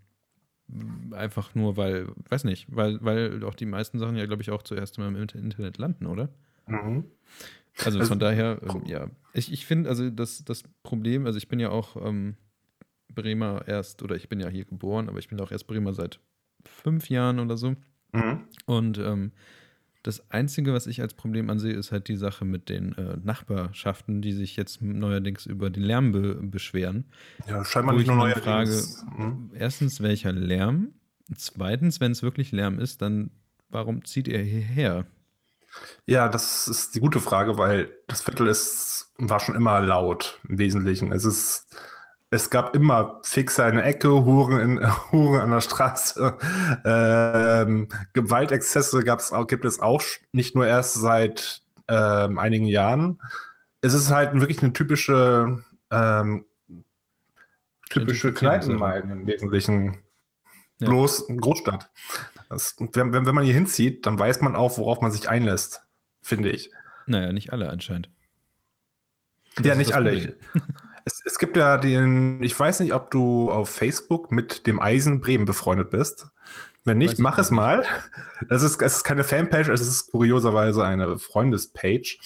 [1.13, 4.63] einfach nur, weil, weiß nicht, weil, weil auch die meisten Sachen ja, glaube ich, auch
[4.63, 6.29] zuerst mal im Internet landen, oder?
[6.67, 7.05] Mhm.
[7.85, 9.09] Also, also von daher, ähm, ja.
[9.33, 12.37] Ich, ich finde, also das, das Problem, also ich bin ja auch ähm,
[13.15, 16.21] Bremer erst, oder ich bin ja hier geboren, aber ich bin auch erst Bremer seit
[16.65, 17.75] fünf Jahren oder so.
[18.13, 18.45] Mhm.
[18.67, 19.33] Und ähm,
[20.03, 24.23] das Einzige, was ich als Problem ansehe, ist halt die Sache mit den äh, Nachbarschaften,
[24.23, 27.05] die sich jetzt neuerdings über den Lärm be beschweren.
[27.47, 29.03] Ja, scheinbar nicht nur neuerdings.
[29.03, 29.51] Frage, mhm.
[29.55, 30.95] erstens, welcher Lärm?
[31.37, 33.31] Zweitens, wenn es wirklich Lärm ist, dann
[33.69, 35.07] warum zieht ihr hierher?
[36.07, 40.59] Ja, das ist die gute Frage, weil das Viertel ist, war schon immer laut im
[40.59, 41.13] Wesentlichen.
[41.13, 41.67] Es ist,
[42.31, 46.37] es gab immer fix eine Ecke, Huren, in, Huren an der Straße.
[46.85, 53.21] Ähm, Gewaltexzesse gab's auch, gibt es auch nicht nur erst seit ähm, einigen Jahren.
[53.81, 56.45] Es ist halt wirklich eine typische, ähm,
[57.89, 59.99] typische Kneipenmeile im Wesentlichen.
[60.79, 60.89] Ja.
[60.89, 61.91] Bloß Großstadt.
[62.49, 65.83] Das, wenn, wenn, wenn man hier hinzieht, dann weiß man auch, worauf man sich einlässt,
[66.23, 66.71] finde ich.
[67.07, 68.09] Naja, nicht alle anscheinend.
[69.57, 70.37] Das ja, nicht alle.
[71.05, 75.21] es, es gibt ja den, ich weiß nicht, ob du auf Facebook mit dem Eisen
[75.21, 76.29] Bremen befreundet bist.
[76.85, 77.85] Wenn nicht, mach es mal.
[78.49, 82.19] Das ist, es ist keine Fanpage, es ist kurioserweise eine Freundespage.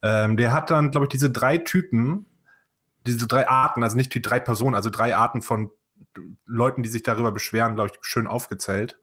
[0.00, 2.24] Ähm, der hat dann, glaube ich, diese drei Typen,
[3.06, 5.70] diese drei Arten, also nicht die drei Personen, also drei Arten von
[6.46, 8.98] Leuten, die sich darüber beschweren, glaube ich, schön aufgezählt.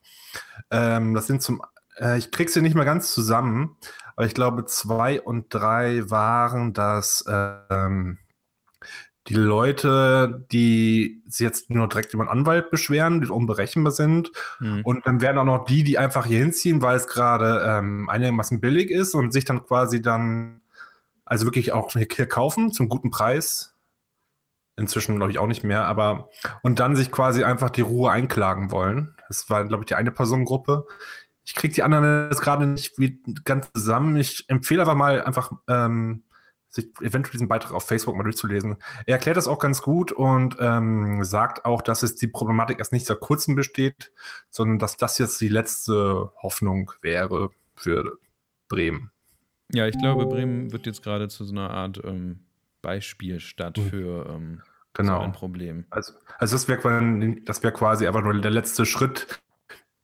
[0.72, 1.62] Ähm, das sind zum,
[1.98, 3.78] äh, ich krieg sie nicht mehr ganz zusammen,
[4.16, 8.18] aber ich glaube, zwei und drei waren das ähm,
[9.28, 14.32] die Leute, die sich jetzt nur direkt über einen Anwalt beschweren, die unberechenbar sind.
[14.60, 14.82] Mhm.
[14.84, 18.62] Und dann werden auch noch die, die einfach hier hinziehen, weil es gerade ähm, einigermaßen
[18.62, 20.62] billig ist und sich dann quasi dann,
[21.26, 23.74] also wirklich auch hier kaufen zum guten Preis.
[24.78, 26.30] Inzwischen glaube ich auch nicht mehr, aber
[26.62, 29.16] und dann sich quasi einfach die Ruhe einklagen wollen.
[29.28, 30.86] Das war, glaube ich, die eine Personengruppe.
[31.46, 32.94] Ich kriege die anderen jetzt gerade nicht
[33.46, 34.18] ganz zusammen.
[34.18, 36.25] Ich empfehle aber mal einfach, ähm,
[36.76, 38.76] sich eventuell diesen Beitrag auf Facebook mal durchzulesen.
[39.06, 42.92] Er erklärt das auch ganz gut und ähm, sagt auch, dass es die Problematik erst
[42.92, 44.12] nicht seit kurzem besteht,
[44.50, 48.20] sondern dass das jetzt die letzte Hoffnung wäre für
[48.68, 49.12] Bremen.
[49.74, 52.42] Ja, ich glaube, Bremen wird jetzt gerade zu so einer Art ähm,
[52.82, 53.90] Beispielstadt mhm.
[53.90, 54.62] für ähm,
[54.94, 55.20] genau.
[55.20, 55.86] so ein Problem.
[55.90, 59.42] Also, also das wäre wär quasi einfach nur der letzte Schritt,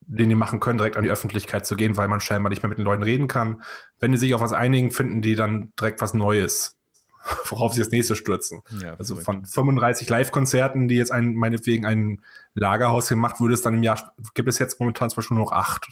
[0.01, 2.69] den die machen können, direkt an die Öffentlichkeit zu gehen, weil man scheinbar nicht mehr
[2.69, 3.61] mit den Leuten reden kann.
[3.99, 6.77] Wenn die sich auf was einigen, finden die dann direkt was Neues,
[7.45, 8.61] worauf sie das nächste stürzen.
[8.81, 12.21] Ja, also von 35 Live-Konzerten, die jetzt ein, meinetwegen ein
[12.55, 15.87] Lagerhaus gemacht würde, es dann im Jahr, gibt es jetzt momentan Beispiel nur noch acht.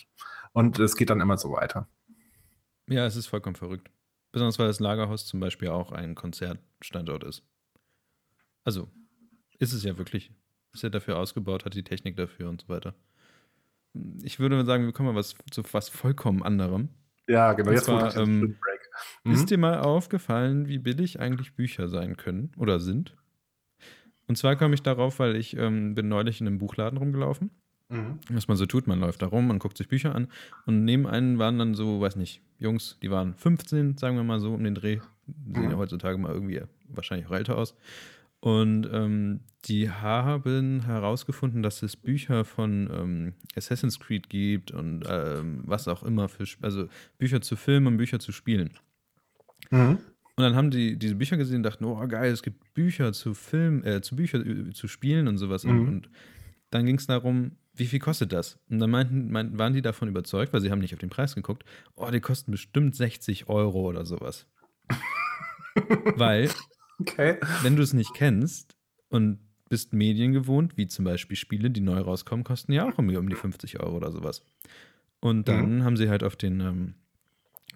[0.52, 1.88] Und es geht dann immer so weiter.
[2.88, 3.90] Ja, es ist vollkommen verrückt.
[4.32, 7.44] Besonders weil das Lagerhaus zum Beispiel auch ein Konzertstandort ist.
[8.64, 8.90] Also,
[9.60, 10.32] ist es ja wirklich.
[10.74, 12.94] Ist ja dafür ausgebaut, hat die Technik dafür und so weiter.
[14.24, 16.90] Ich würde sagen, wir kommen mal was, zu was vollkommen anderem.
[17.28, 17.72] Ja, genau.
[17.72, 18.58] Jetzt zwar, ähm,
[19.24, 19.32] mhm.
[19.32, 23.16] Ist dir mal aufgefallen, wie billig eigentlich Bücher sein können oder sind?
[24.28, 27.52] Und zwar komme ich darauf, weil ich ähm, bin neulich in einem Buchladen rumgelaufen.
[27.90, 28.20] Mhm.
[28.30, 30.28] Was man so tut, man läuft da rum, man guckt sich Bücher an
[30.68, 34.40] und neben einen waren dann so, weiß nicht, Jungs, die waren 15, sagen wir mal
[34.40, 35.00] so, um den Dreh.
[35.54, 35.78] Sehen ja mhm.
[35.78, 37.76] heutzutage mal irgendwie wahrscheinlich auch älter aus.
[38.42, 45.64] Und ähm, die haben herausgefunden, dass es Bücher von ähm, Assassin's Creed gibt und ähm,
[45.66, 48.72] was auch immer für, also Bücher zu filmen und Bücher zu spielen.
[49.72, 49.98] Mhm.
[50.38, 53.34] Und dann haben die diese Bücher gesehen und dachten, oh geil, es gibt Bücher zu
[53.34, 55.66] Film, äh, zu Bücher äh, zu spielen und sowas.
[55.66, 55.72] Mhm.
[55.72, 56.10] Und, und,
[56.72, 58.58] dann ging es darum, wie viel kostet das?
[58.70, 61.36] Und dann meinten, meinten, waren die davon überzeugt, weil sie haben nicht auf den Preis
[61.36, 64.48] geguckt, oh, die kosten bestimmt 60 Euro oder sowas.
[66.16, 66.50] weil
[67.00, 67.38] Okay.
[67.62, 68.76] Wenn du es nicht kennst
[69.10, 73.30] und bist Medien gewohnt, wie zum Beispiel Spiele, die neu rauskommen, kosten ja auch um
[73.30, 74.44] die 50 Euro oder sowas.
[75.20, 75.84] Und dann mhm.
[75.84, 76.94] haben sie halt auf den, ähm,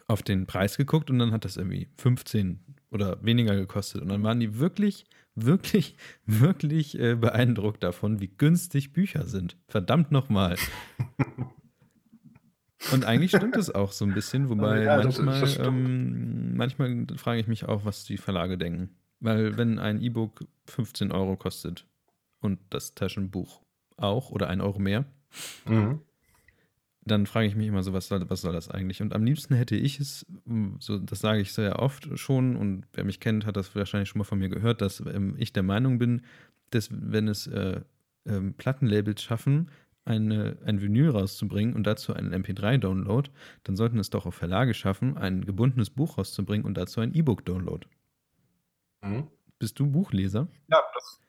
[0.07, 2.59] auf den Preis geguckt und dann hat das irgendwie 15
[2.91, 4.01] oder weniger gekostet.
[4.01, 5.05] Und dann waren die wirklich,
[5.36, 9.57] wirklich, wirklich äh, beeindruckt davon, wie günstig Bücher sind.
[9.67, 10.57] Verdammt nochmal.
[12.91, 17.07] Und eigentlich stimmt es auch so ein bisschen, wobei ja, manchmal, das, das ähm, manchmal
[17.15, 18.89] frage ich mich auch, was die Verlage denken.
[19.23, 21.88] Weil wenn ein E-Book 15 Euro kostet
[22.41, 23.62] und das Taschenbuch
[23.95, 25.05] auch oder ein Euro mehr,
[25.65, 26.01] mhm.
[27.05, 29.01] dann frage ich mich immer so, was soll, was soll das eigentlich?
[29.01, 30.25] Und am liebsten hätte ich es,
[30.79, 34.19] so, das sage ich sehr oft schon und wer mich kennt, hat das wahrscheinlich schon
[34.19, 36.23] mal von mir gehört, dass ähm, ich der Meinung bin,
[36.71, 37.79] dass wenn es äh,
[38.25, 39.71] ähm, Plattenlabels schaffen,
[40.03, 43.29] eine, ein Vinyl rauszubringen und dazu einen MP3-Download,
[43.63, 47.88] dann sollten es doch auch Verlage schaffen, ein gebundenes Buch rauszubringen und dazu ein E-Book-Download.
[49.03, 49.27] Mhm.
[49.59, 50.47] Bist du Buchleser?
[50.67, 51.19] Ja, das,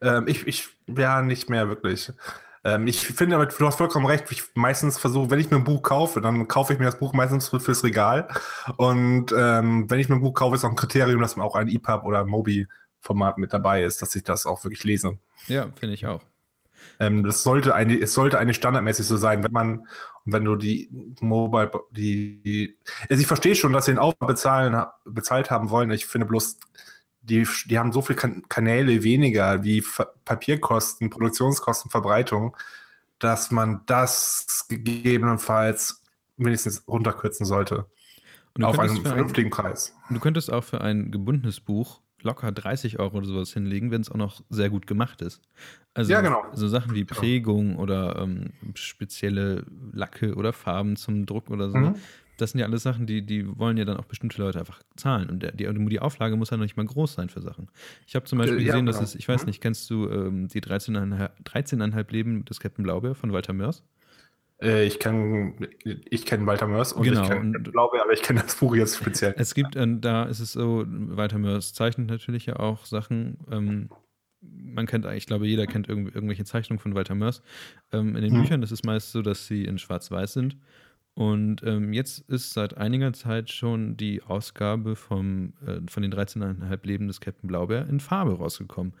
[0.00, 2.12] ähm, ich, ich, ja, nicht mehr wirklich.
[2.64, 4.30] Ähm, ich finde, aber du hast vollkommen recht.
[4.30, 7.12] Ich meistens versuche, wenn ich mir ein Buch kaufe, dann kaufe ich mir das Buch
[7.12, 8.28] meistens fürs Regal.
[8.76, 11.56] Und ähm, wenn ich mir ein Buch kaufe, ist auch ein Kriterium, dass man auch
[11.56, 15.18] ein EPUB oder Mobi-Format mit dabei ist, dass ich das auch wirklich lese.
[15.46, 16.22] Ja, finde ich auch.
[17.00, 19.86] Ähm, das sollte eine, es sollte eine standardmäßig so sein, wenn man,
[20.24, 22.78] wenn du die Mobile, die, die
[23.10, 25.90] also ich verstehe schon, dass sie den Aufbau bezahlen, bezahlt haben wollen.
[25.90, 26.58] Ich finde bloß,
[27.24, 29.82] die, die haben so viele kan Kanäle weniger wie
[30.24, 32.56] Papierkosten, Produktionskosten, Verbreitung,
[33.18, 36.02] dass man das gegebenenfalls
[36.36, 37.86] wenigstens runterkürzen sollte.
[38.60, 39.94] auf einen vernünftigen ein, Preis.
[40.10, 44.10] Du könntest auch für ein gebundenes Buch locker 30 Euro oder sowas hinlegen, wenn es
[44.10, 45.42] auch noch sehr gut gemacht ist.
[45.92, 46.42] Also ja, genau.
[46.54, 47.20] so Sachen wie genau.
[47.20, 51.76] Prägung oder ähm, spezielle Lacke oder Farben zum Druck oder so.
[51.76, 51.94] Mhm.
[52.36, 55.30] Das sind ja alles Sachen, die, die wollen ja dann auch bestimmte Leute einfach zahlen.
[55.30, 57.68] Und die, die Auflage muss ja noch nicht mal groß sein für Sachen.
[58.06, 58.98] Ich habe zum Beispiel ja, gesehen, genau.
[58.98, 59.46] dass es, ich weiß mhm.
[59.46, 63.84] nicht, kennst du ähm, die 13,5 13 Leben des Captain Blaubeer von Walter Mörs?
[64.62, 67.22] Äh, ich kenne ich kenn Walter Mörs und genau.
[67.22, 69.34] ich kenne Blaubeer, aber ich kenne das Buch jetzt speziell.
[69.36, 73.38] Es gibt, äh, da ist es so, Walter Mörs zeichnet natürlich ja auch Sachen.
[73.50, 73.90] Ähm,
[74.40, 77.42] man kennt, ich glaube, jeder kennt irgendw irgendwelche Zeichnungen von Walter Mörs.
[77.92, 78.42] Ähm, in den hm.
[78.42, 80.56] Büchern ist es meist so, dass sie in Schwarz-Weiß sind.
[81.14, 86.86] Und ähm, jetzt ist seit einiger Zeit schon die Ausgabe vom, äh, von den 13,5
[86.86, 88.94] Leben des Captain Blaubeer in Farbe rausgekommen.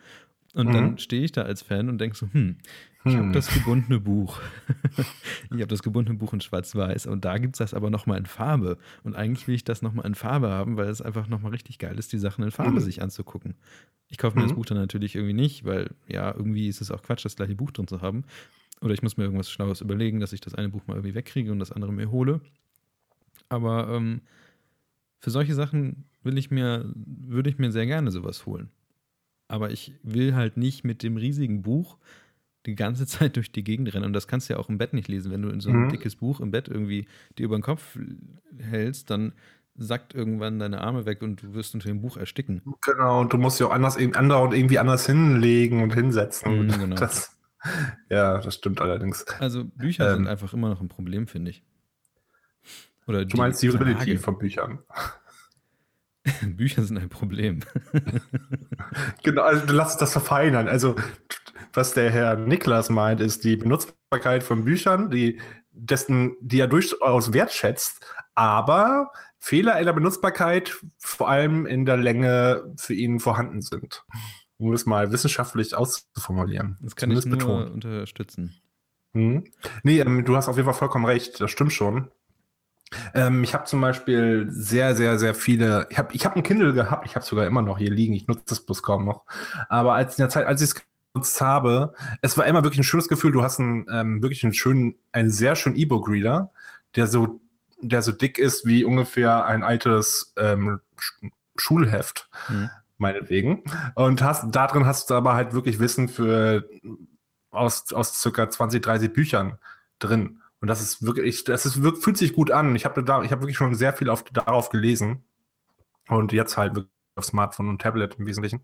[0.54, 0.72] Und mhm.
[0.72, 2.58] dann stehe ich da als Fan und denke so, hm,
[3.04, 3.20] ich hm.
[3.20, 4.40] habe das gebundene Buch.
[4.96, 8.24] ich habe das gebundene Buch in Schwarz-Weiß und da gibt es das aber nochmal in
[8.24, 8.78] Farbe.
[9.02, 11.98] Und eigentlich will ich das nochmal in Farbe haben, weil es einfach nochmal richtig geil
[11.98, 12.80] ist, die Sachen in Farbe mhm.
[12.80, 13.56] sich anzugucken.
[14.08, 14.48] Ich kaufe mir mhm.
[14.48, 17.56] das Buch dann natürlich irgendwie nicht, weil ja, irgendwie ist es auch Quatsch, das gleiche
[17.56, 18.24] Buch drin zu haben.
[18.84, 21.50] Oder ich muss mir irgendwas Schlaues überlegen, dass ich das eine Buch mal irgendwie wegkriege
[21.50, 22.40] und das andere mir hole.
[23.48, 24.20] Aber ähm,
[25.18, 28.70] für solche Sachen will ich mir, würde ich mir sehr gerne sowas holen
[29.48, 31.98] aber ich will halt nicht mit dem riesigen Buch
[32.66, 34.06] die ganze Zeit durch die Gegend rennen.
[34.06, 35.30] Und das kannst du ja auch im Bett nicht lesen.
[35.30, 35.88] Wenn du in so ein mhm.
[35.90, 37.06] dickes Buch im Bett irgendwie
[37.38, 37.98] dir über den Kopf
[38.58, 39.32] hältst, dann
[39.76, 42.62] sackt irgendwann deine Arme weg und du wirst unter dem Buch ersticken.
[42.82, 46.66] Genau, und du musst ja auch anders und irgendwie anders hinlegen und hinsetzen.
[46.66, 46.96] Mhm, genau.
[46.96, 47.36] Das,
[48.10, 49.26] ja, das stimmt allerdings.
[49.40, 51.64] Also Bücher ähm, sind einfach immer noch ein Problem, finde ich.
[53.06, 54.78] Oder du meinst die Usability von Büchern.
[56.42, 57.60] Bücher sind ein Problem.
[59.22, 60.68] genau, also lass das verfeinern.
[60.68, 60.96] Also,
[61.74, 67.34] was der Herr Niklas meint, ist die Benutzbarkeit von Büchern, die, dessen, die er durchaus
[67.34, 74.02] wertschätzt, aber Fehler in der Benutzbarkeit vor allem in der Länge für ihn vorhanden sind.
[74.58, 76.78] Um es mal wissenschaftlich auszuformulieren.
[76.80, 77.84] Das kann Zumindest ich nur betont.
[77.84, 78.54] unterstützen.
[79.12, 79.44] Hm.
[79.82, 82.10] Nee, ähm, du hast auf jeden Fall vollkommen recht, das stimmt schon.
[83.14, 85.86] Ähm, ich habe zum Beispiel sehr, sehr, sehr viele.
[85.90, 88.26] Ich habe ich hab ein Kindle gehabt, ich habe sogar immer noch hier liegen, ich
[88.26, 89.24] nutze das bloß kaum noch.
[89.68, 92.84] Aber als in der Zeit, als ich es genutzt habe, es war immer wirklich ein
[92.84, 93.32] schönes Gefühl.
[93.32, 96.52] Du hast einen, ähm, wirklich einen schönen, einen sehr schönen E-Book-Reader,
[96.96, 97.40] der so,
[97.80, 100.80] der so dick ist wie ungefähr ein altes ähm,
[101.56, 102.70] Schulheft, mhm.
[103.04, 103.62] Meinetwegen.
[103.94, 106.68] Und hast, da drin hast du aber halt wirklich Wissen für
[107.50, 109.58] aus, aus circa 20, 30 Büchern
[109.98, 110.40] drin.
[110.60, 112.74] Und das ist wirklich, das ist, fühlt sich gut an.
[112.74, 115.22] Ich habe da, ich habe wirklich schon sehr viel auf, darauf gelesen.
[116.08, 118.62] Und jetzt halt wirklich auf Smartphone und Tablet im Wesentlichen.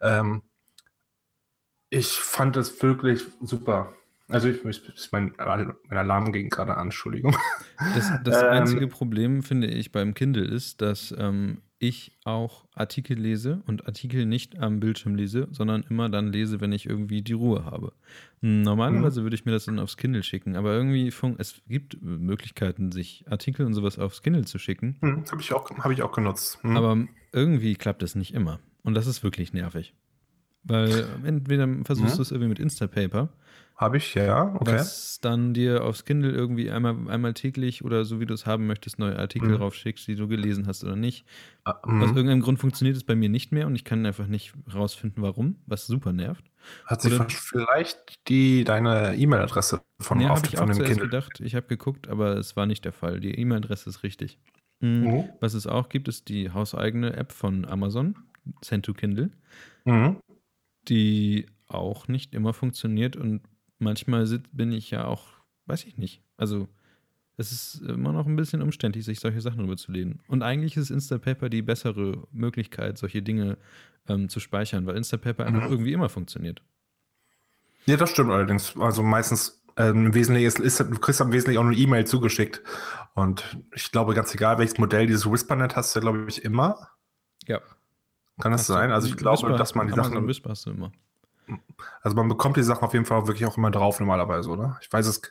[0.00, 0.42] Ähm,
[1.88, 3.94] ich fand es wirklich super.
[4.28, 7.36] Also ich, ich mein, mein Alarm ging gerade an, Entschuldigung.
[7.94, 13.18] Das, das ähm, einzige Problem, finde ich, beim Kindle ist, dass ähm, ich auch Artikel
[13.18, 17.34] lese und Artikel nicht am Bildschirm lese, sondern immer dann lese, wenn ich irgendwie die
[17.34, 17.92] Ruhe habe.
[18.40, 19.24] Normalerweise mhm.
[19.24, 23.66] würde ich mir das dann aufs Kindle schicken, aber irgendwie es gibt Möglichkeiten, sich Artikel
[23.66, 24.96] und sowas aufs Kindle zu schicken.
[25.00, 26.62] Mhm, Habe ich, auch, hab ich auch genutzt.
[26.62, 26.76] Mhm.
[26.76, 28.60] Aber irgendwie klappt das nicht immer.
[28.82, 29.94] Und das ist wirklich nervig.
[30.62, 33.28] Weil entweder versuchst du es irgendwie mit Instapaper,
[33.78, 34.72] Habe ich, ja, okay.
[34.78, 38.66] was dann dir aufs Kindle irgendwie einmal, einmal täglich oder so wie du es haben
[38.66, 39.56] möchtest, neue Artikel Mhm.
[39.56, 41.26] raufschickst, die du gelesen hast oder nicht.
[41.64, 42.16] Ah, Aus mhm.
[42.16, 45.56] irgendeinem Grund funktioniert es bei mir nicht mehr und ich kann einfach nicht rausfinden, warum,
[45.66, 46.44] was super nervt.
[46.86, 51.04] Hat sich vielleicht die, deine E-Mail-Adresse von, ja, auf, ich von auch dem Kindle?
[51.06, 51.40] gedacht.
[51.40, 53.20] Ich habe geguckt, aber es war nicht der Fall.
[53.20, 54.38] Die E-Mail-Adresse ist richtig.
[54.80, 55.04] Mhm.
[55.04, 55.24] Mhm.
[55.40, 58.16] Was es auch gibt, ist die hauseigene App von Amazon,
[58.62, 59.30] Send to Kindle,
[59.84, 60.18] Mhm.
[60.88, 63.42] die auch nicht immer funktioniert und
[63.78, 65.28] manchmal bin ich ja auch,
[65.66, 66.22] weiß ich nicht.
[66.36, 66.68] Also
[67.36, 70.20] es ist immer noch ein bisschen umständlich, sich solche Sachen rüberzulegen.
[70.28, 73.58] Und eigentlich ist Instapaper die bessere Möglichkeit, solche Dinge
[74.08, 75.70] ähm, zu speichern, weil Instapaper einfach Mhm.
[75.72, 76.62] irgendwie immer funktioniert.
[77.86, 78.76] Ja, das stimmt allerdings.
[78.76, 82.62] Also meistens ähm, im Wesentlichen ist, ist, du kriegst am Wesentlichen auch eine E-Mail zugeschickt.
[83.14, 86.88] Und ich glaube, ganz egal, welches Modell dieses WhisperNet hast du, glaube ich, immer.
[87.46, 87.60] Ja.
[88.40, 88.90] Kann das Hast sein?
[88.92, 90.92] Also ich Whisper glaube, hast- dass man die Amazon Sachen, Whisper hast du immer.
[92.02, 94.78] Also man bekommt die Sachen auf jeden Fall auch wirklich auch immer drauf normalerweise, oder?
[94.82, 95.22] Ich weiß es,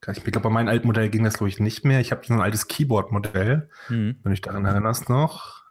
[0.00, 0.26] gar nicht.
[0.26, 2.00] ich glaube, bei meinem alten Modell ging das, glaube ich, nicht mehr.
[2.00, 4.16] Ich habe so ein altes Keyboard-Modell, Mhm.
[4.22, 5.62] wenn ich daran erinnerst noch.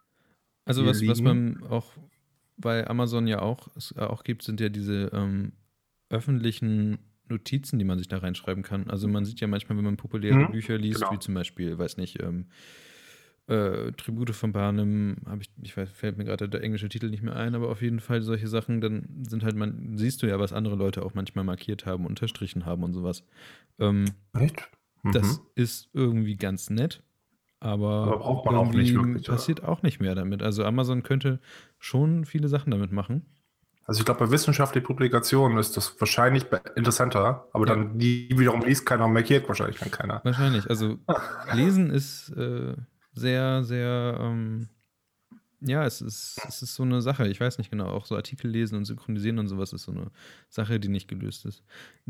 [0.65, 1.93] Also hier was, was man auch
[2.57, 5.53] bei Amazon ja auch, es auch gibt, sind ja diese ähm,
[6.09, 8.89] öffentlichen Notizen, die man sich da reinschreiben kann.
[8.89, 11.11] Also man sieht ja manchmal, wenn man populäre Mhm, Bücher liest, genau.
[11.11, 12.49] wie zum Beispiel, weiß nicht, ähm,
[13.51, 17.21] äh, Tribute von Barnum, habe ich, ich weiß, fällt mir gerade der englische Titel nicht
[17.23, 20.39] mehr ein, aber auf jeden Fall solche Sachen, dann sind halt man, siehst du ja,
[20.39, 23.23] was andere Leute auch manchmal markiert haben, unterstrichen haben und sowas.
[23.79, 24.69] Ähm, Echt?
[25.03, 25.11] Mhm.
[25.13, 27.03] das ist irgendwie ganz nett,
[27.59, 29.35] aber, Aber braucht man auch nicht wirklich, oder?
[29.37, 30.41] passiert auch nicht mehr damit.
[30.41, 31.39] Also Amazon könnte
[31.77, 33.25] schon viele Sachen damit machen.
[33.85, 37.75] Also ich glaube, bei wissenschaftlichen Publikationen ist das wahrscheinlich interessanter, aber Ja.
[37.75, 40.21] dann die wiederum liest keiner und markiert wahrscheinlich dann keiner.
[40.23, 40.69] Wahrscheinlich.
[40.69, 40.97] Also
[41.53, 42.75] Lesen ist äh,
[43.13, 44.69] sehr, sehr, ähm,
[45.61, 47.27] ja, es ist, es ist so eine Sache.
[47.27, 47.87] Ich weiß nicht genau.
[47.87, 50.11] Auch so Artikel lesen und synchronisieren und sowas ist so eine
[50.49, 51.63] Sache, die nicht gelöst ist.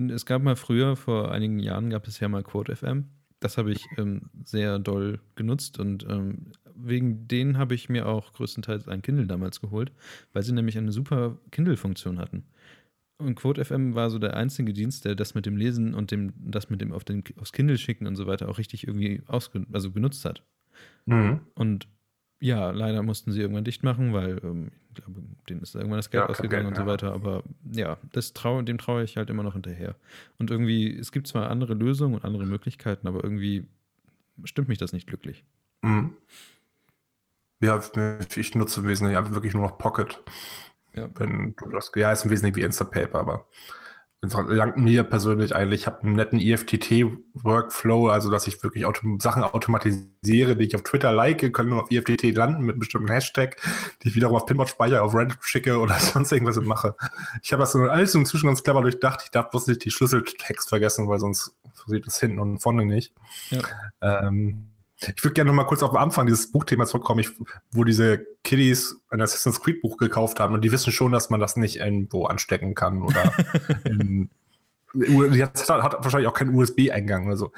[0.10, 3.10] Es gab mal früher, vor einigen Jahren, gab es ja mal Quote FM.
[3.42, 8.34] Das habe ich ähm, sehr doll genutzt und ähm, wegen denen habe ich mir auch
[8.34, 9.92] größtenteils ein Kindle damals geholt,
[10.32, 12.46] weil sie nämlich eine super Kindle-Funktion hatten.
[13.18, 16.34] Und Quote FM war so der einzige Dienst, der das mit dem Lesen und dem,
[16.38, 19.66] das mit dem auf den, aufs Kindle schicken und so weiter auch richtig irgendwie ausge,
[19.72, 20.44] also genutzt hat.
[21.06, 21.42] Mhm.
[21.56, 21.88] Und
[22.40, 26.10] ja, leider mussten sie irgendwann dicht machen, weil ähm, ich glaube, denen ist irgendwann das
[26.10, 27.14] Geld Ja, ausgegangen Geld und so weiter.
[27.14, 29.96] Aber ja, das trau, dem traue ich halt immer noch hinterher.
[30.38, 33.68] Und irgendwie, es gibt zwar andere Lösungen und andere Möglichkeiten, aber irgendwie
[34.44, 35.44] stimmt mich das nicht glücklich.
[35.82, 36.16] Mhm.
[37.62, 37.80] Ja,
[38.36, 40.20] ich nutze im Wesentlichen einfach wirklich nur noch Pocket.
[40.96, 41.10] Ja.
[41.16, 43.46] Wenn du das, ja, ist im Wesentlichen wie Instapaper, aber
[44.22, 49.20] langt mir persönlich eigentlich, ich habe einen netten E EFTT-Workflow, also dass ich wirklich autom
[49.20, 53.12] Sachen automatisiere, die ich auf Twitter like, können nur auf EFTT landen mit einem bestimmten
[53.12, 53.58] Hashtag,
[54.02, 56.96] die ich wiederum auf Pinbot speichere, auf Reddit schicke oder sonst irgendwas mache.
[57.42, 59.22] Ich habe das alles inzwischen ganz clever durchdacht.
[59.24, 61.56] Ich darf bloß nicht die Schlüsseltext vergessen, weil sonst
[61.88, 63.14] sieht es hinten und vorne nicht.
[63.50, 63.62] Ja.
[64.02, 64.71] Ähm,
[65.08, 67.32] ich würde gerne noch mal kurz auf den Anfang dieses Buchthemas zurückkommen, ich,
[67.72, 71.40] wo diese Kiddies ein Assassin's Creed Buch gekauft haben und die wissen schon, dass man
[71.40, 73.34] das nicht irgendwo anstecken kann oder
[73.86, 74.30] in,
[74.94, 77.52] jetzt hat, hat wahrscheinlich auch keinen USB-Eingang oder so.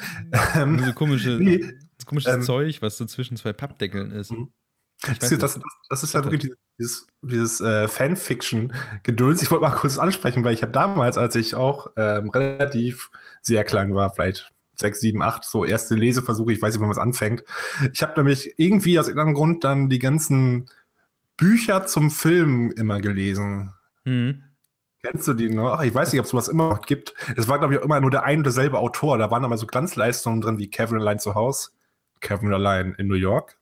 [0.56, 1.74] Ähm, Nur so komische, nee,
[2.06, 4.32] komisches ähm, Zeug, was so zwischen zwei Pappdeckeln ist.
[4.32, 4.50] Mhm.
[5.02, 5.68] Das, weiß das, nicht.
[5.90, 9.42] das ist ja wirklich dieses, dieses äh, Fanfiction-Gedöns.
[9.42, 13.10] Ich wollte mal kurz ansprechen, weil ich habe damals, als ich auch ähm, relativ
[13.42, 14.53] sehr klein war, vielleicht
[14.84, 17.44] sechs, sieben, acht, so erste Leseversuche, ich weiß nicht, wann man es anfängt.
[17.94, 20.70] Ich habe nämlich irgendwie aus irgendeinem Grund dann die ganzen
[21.38, 23.74] Bücher zum Film immer gelesen.
[24.04, 24.44] Mhm.
[25.02, 25.82] Kennst du die noch?
[25.82, 27.14] Ich weiß nicht, ob es sowas immer noch gibt.
[27.36, 29.18] Es war, glaube ich, auch immer nur der ein und derselbe Autor.
[29.18, 31.72] Da waren aber so Glanzleistungen drin wie Kevin allein zu Hause,
[32.22, 33.58] Kevin allein in New York.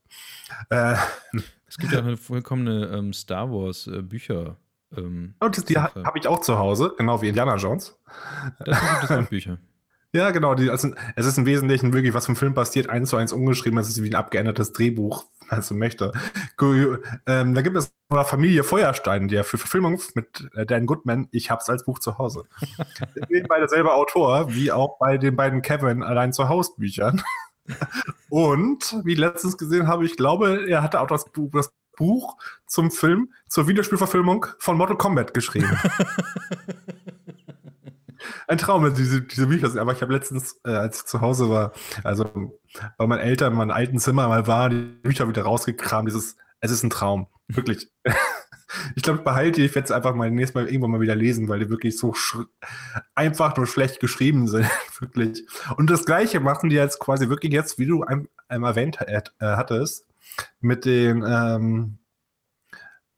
[0.70, 0.96] Äh,
[1.72, 4.58] Es gibt ja auch eine vollkommene ähm, Star Wars äh, Bücher.
[4.94, 7.98] Ähm, und das, die habe ich auch zu Hause, genau wie Indiana Jones.
[8.66, 9.56] Es auch Bücher.
[10.14, 10.54] Ja, genau.
[10.54, 13.78] Die, also, es ist im Wesentlichen wirklich, was vom Film passiert, eins zu eins umgeschrieben.
[13.78, 16.12] Es ist wie ein abgeändertes Drehbuch, wenn du möchte.
[16.58, 21.28] Gu- Ähm, da gibt es noch Familie Feuerstein, der für Verfilmung mit äh, Dan Goodman,
[21.30, 22.44] ich hab's als Buch zu Hause.
[23.30, 27.22] Nebenbei derselbe Autor, wie auch bei den beiden Kevin allein zu Haus Büchern.
[28.28, 32.90] Und wie letztens gesehen habe, ich glaube, er hatte auch das Buch, das Buch zum
[32.90, 35.78] Film, zur Videospielverfilmung von Mortal Kombat geschrieben.
[38.48, 39.80] Ein Traum, wenn diese, diese Bücher sind.
[39.80, 41.72] Aber ich habe letztens, äh, als ich zu Hause war,
[42.04, 42.24] also
[42.98, 46.08] bei meinen Eltern in meinem alten Zimmer mal war, die Bücher wieder rausgekramt.
[46.08, 47.26] Dieses, es ist ein Traum.
[47.48, 47.90] Wirklich.
[48.96, 49.66] ich glaube, ich behalte die.
[49.66, 52.14] Ich werde es einfach mal nächstes Mal irgendwann mal wieder lesen, weil die wirklich so
[53.14, 54.68] einfach nur schlecht geschrieben sind.
[55.00, 55.46] wirklich.
[55.76, 59.22] Und das Gleiche machen die jetzt quasi wirklich jetzt, wie du ein, einmal erwähnt äh,
[59.40, 60.06] hattest,
[60.60, 61.98] mit den, ähm,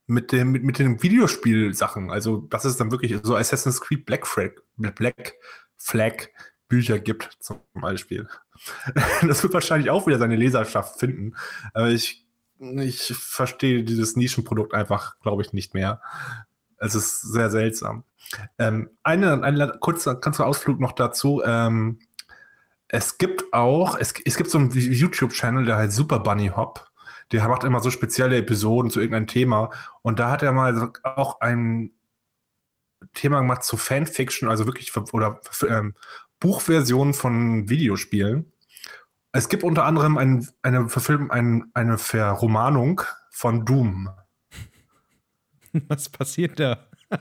[0.07, 2.11] mit dem mit, mit den Videospielsachen.
[2.11, 5.33] Also, dass es dann wirklich so Assassin's Creed Black Flag, Black
[5.77, 6.27] Flag
[6.67, 8.27] Bücher gibt, zum Beispiel.
[9.27, 11.35] Das wird wahrscheinlich auch wieder seine Leserschaft finden.
[11.73, 12.25] Aber ich,
[12.59, 16.01] ich verstehe dieses Nischenprodukt einfach, glaube ich, nicht mehr.
[16.77, 18.03] Es ist sehr seltsam.
[18.57, 21.43] Ähm, eine, eine kurzer, kurzer Ausflug noch dazu.
[21.45, 21.99] Ähm,
[22.87, 26.87] es gibt auch, es, es gibt so einen YouTube-Channel, der heißt Super Bunny Hop.
[27.31, 29.71] Der macht immer so spezielle Episoden zu irgendeinem Thema.
[30.01, 31.91] Und da hat er mal auch ein
[33.13, 35.95] Thema gemacht zu Fanfiction, also wirklich oder ähm,
[36.39, 38.51] Buchversionen von Videospielen.
[39.31, 43.01] Es gibt unter anderem ein, eine Verfilmung, ein, eine Verromanung
[43.31, 44.09] von Doom.
[45.87, 46.87] Was passiert da?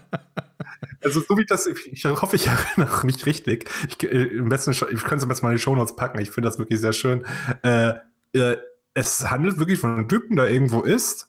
[1.03, 3.71] Also so wie das, ich hoffe, ich erinnere mich richtig.
[3.89, 6.19] Ich, äh, im besten, ich könnte es am besten mal in die Shownotes packen.
[6.19, 7.27] Ich finde das wirklich sehr schön.
[7.63, 7.95] Äh,
[8.33, 8.57] äh,
[8.95, 11.29] es handelt wirklich von einem Typen, der irgendwo ist.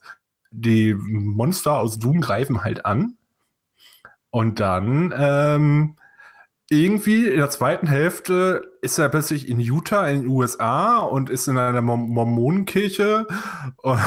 [0.52, 3.18] Die Monster aus Doom greifen halt an.
[4.30, 5.96] Und dann ähm,
[6.70, 11.48] irgendwie in der zweiten Hälfte ist er plötzlich in Utah in den USA und ist
[11.48, 13.28] in einer Mormonenkirche
[13.78, 14.00] und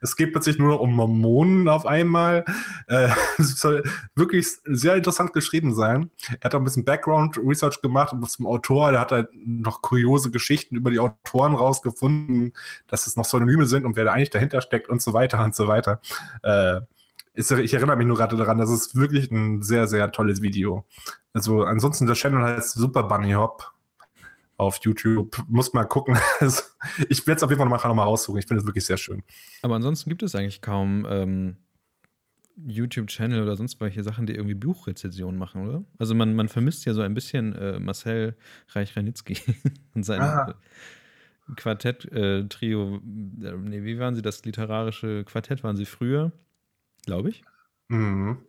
[0.00, 2.44] es geht plötzlich nur noch um Mormonen auf einmal.
[2.86, 3.08] Äh,
[3.38, 3.82] es soll
[4.14, 6.10] wirklich sehr interessant geschrieben sein.
[6.40, 8.92] Er hat auch ein bisschen Background Research gemacht zum Autor.
[8.92, 12.52] Der hat halt noch kuriose Geschichten über die Autoren rausgefunden,
[12.88, 15.54] dass es noch Synonyme sind und wer da eigentlich dahinter steckt und so weiter und
[15.54, 16.00] so weiter.
[16.42, 16.80] Äh,
[17.36, 20.86] ich erinnere mich nur gerade daran, das ist wirklich ein sehr, sehr tolles Video.
[21.34, 23.75] Also ansonsten, der Channel heißt Super Bunny Hop
[24.56, 25.44] auf YouTube.
[25.48, 26.16] Muss mal gucken.
[26.40, 26.62] Also,
[27.08, 28.38] ich werde es auf jeden Fall noch mal raussuchen.
[28.38, 29.22] Ich finde es wirklich sehr schön.
[29.62, 31.56] Aber ansonsten gibt es eigentlich kaum ähm,
[32.66, 35.84] YouTube-Channel oder sonst welche Sachen, die irgendwie Buchrezensionen machen, oder?
[35.98, 38.36] Also man, man vermisst ja so ein bisschen äh, Marcel
[38.68, 39.38] Reich-Ranitzky
[39.94, 40.54] und sein ah.
[41.56, 42.96] Quartett-Trio.
[42.96, 44.22] Äh, nee, wie waren sie?
[44.22, 46.32] Das literarische Quartett waren sie früher
[47.06, 47.42] glaube ich.
[47.88, 48.44] Mhm.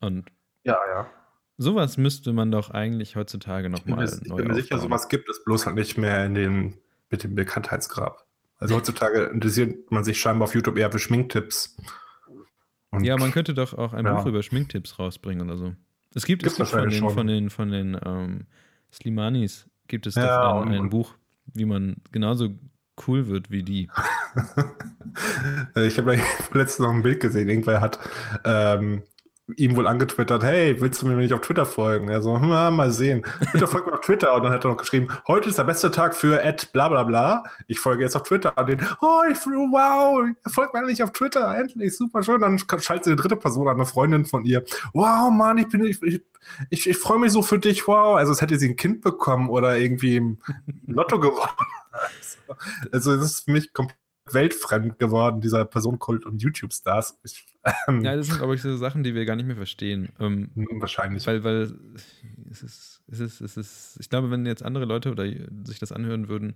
[0.00, 0.30] Und
[0.62, 1.10] ja, ja.
[1.56, 5.44] Sowas müsste man doch eigentlich heutzutage nochmal neu Ich bin mir sicher, sowas gibt es
[5.44, 6.78] bloß halt nicht mehr in den,
[7.10, 8.26] mit dem Bekanntheitsgrab.
[8.58, 11.76] Also heutzutage interessiert man sich scheinbar auf YouTube eher für Schminktipps.
[12.90, 14.14] Und ja, man könnte doch auch ein ja.
[14.14, 15.74] Buch über Schminktipps rausbringen oder so.
[16.14, 18.46] Es gibt, es von den, von den, von den ähm,
[18.92, 21.14] Slimanis gibt es ja, doch ein, ein Buch,
[21.52, 22.50] wie man genauso
[23.06, 23.90] cool wird wie die.
[25.74, 26.20] ich habe
[26.52, 27.48] letztens noch ein Bild gesehen.
[27.48, 27.98] Irgendwer hat
[28.44, 29.02] ähm,
[29.56, 32.08] ihm wohl angetwittert, hey, willst du mir nicht auf Twitter folgen?
[32.22, 33.26] So, hm, mal sehen.
[33.52, 34.34] Bitte folgt mir auf Twitter.
[34.34, 37.02] Und dann hat er noch geschrieben, heute ist der beste Tag für Ad bla bla
[37.02, 37.44] bla.
[37.66, 38.56] Ich folge jetzt auf Twitter.
[38.56, 41.56] Und den, oh, ich, wow, folgt mir nicht auf Twitter.
[41.56, 42.40] Endlich, super schön.
[42.40, 44.64] Dann schaltet eine dritte Person an, eine Freundin von ihr.
[44.94, 46.22] Wow, Mann, ich bin, ich, ich,
[46.70, 48.16] ich, ich freue mich so für dich, wow.
[48.16, 50.38] Also, es hätte sie ein Kind bekommen oder irgendwie im
[50.86, 51.48] Lotto gewonnen.
[52.92, 53.98] Also, es ist für mich komplett
[54.30, 57.18] weltfremd geworden, dieser Personenkult und YouTube-Stars.
[57.24, 57.53] Ähm,
[57.88, 60.10] ja, das sind, glaube ich, so Sachen, die wir gar nicht mehr verstehen.
[60.20, 61.26] Ähm, hm, wahrscheinlich.
[61.26, 61.74] Weil, weil
[62.50, 65.24] es ist, es ist, es ist, ich glaube, wenn jetzt andere Leute oder
[65.64, 66.54] sich das anhören würden,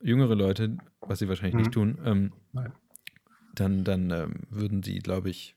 [0.00, 1.60] jüngere Leute, was sie wahrscheinlich mhm.
[1.60, 2.32] nicht tun, ähm,
[3.54, 5.56] dann, dann ähm, würden sie, glaube ich,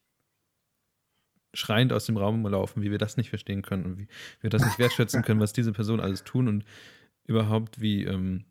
[1.53, 4.07] schreiend aus dem Raum laufen, wie wir das nicht verstehen können und wie
[4.41, 6.63] wir das nicht wertschätzen können, was diese Personen alles tun und
[7.25, 8.45] überhaupt wie ähm,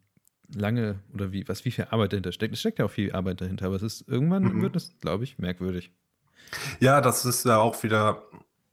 [0.54, 2.54] lange oder wie, was, wie viel Arbeit dahinter steckt.
[2.54, 4.62] Es steckt ja auch viel Arbeit dahinter, aber es ist, irgendwann mhm.
[4.62, 5.92] wird es, glaube ich, merkwürdig.
[6.80, 8.22] Ja, das ist ja auch wieder,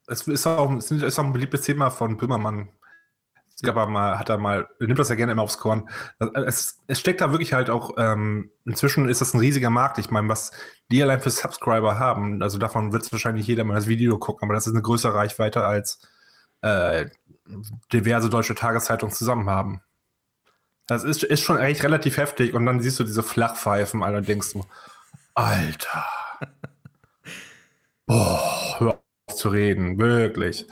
[0.07, 2.69] es ist auch, es ist auch ein beliebtes Thema von Böhmermann.
[3.55, 3.85] Es gab ja.
[3.85, 5.89] mal, hat er mal, nimmt das ja gerne immer aufs Korn.
[6.45, 9.97] Es, es steckt da wirklich halt auch, ähm, inzwischen ist das ein riesiger Markt.
[9.97, 10.51] Ich meine, was
[10.91, 14.45] die allein für Subscriber haben, also davon wird es wahrscheinlich jeder mal das Video gucken,
[14.45, 16.01] aber das ist eine größere Reichweite als
[16.61, 17.05] äh,
[17.93, 19.81] diverse deutsche Tageszeitungen zusammen haben.
[20.87, 24.27] Das ist, ist schon eigentlich relativ heftig und dann siehst du diese Flachpfeifen alle und
[24.27, 24.65] denkst du,
[25.33, 26.05] Alter.
[28.07, 30.67] Boah, hör auf zu reden, wirklich.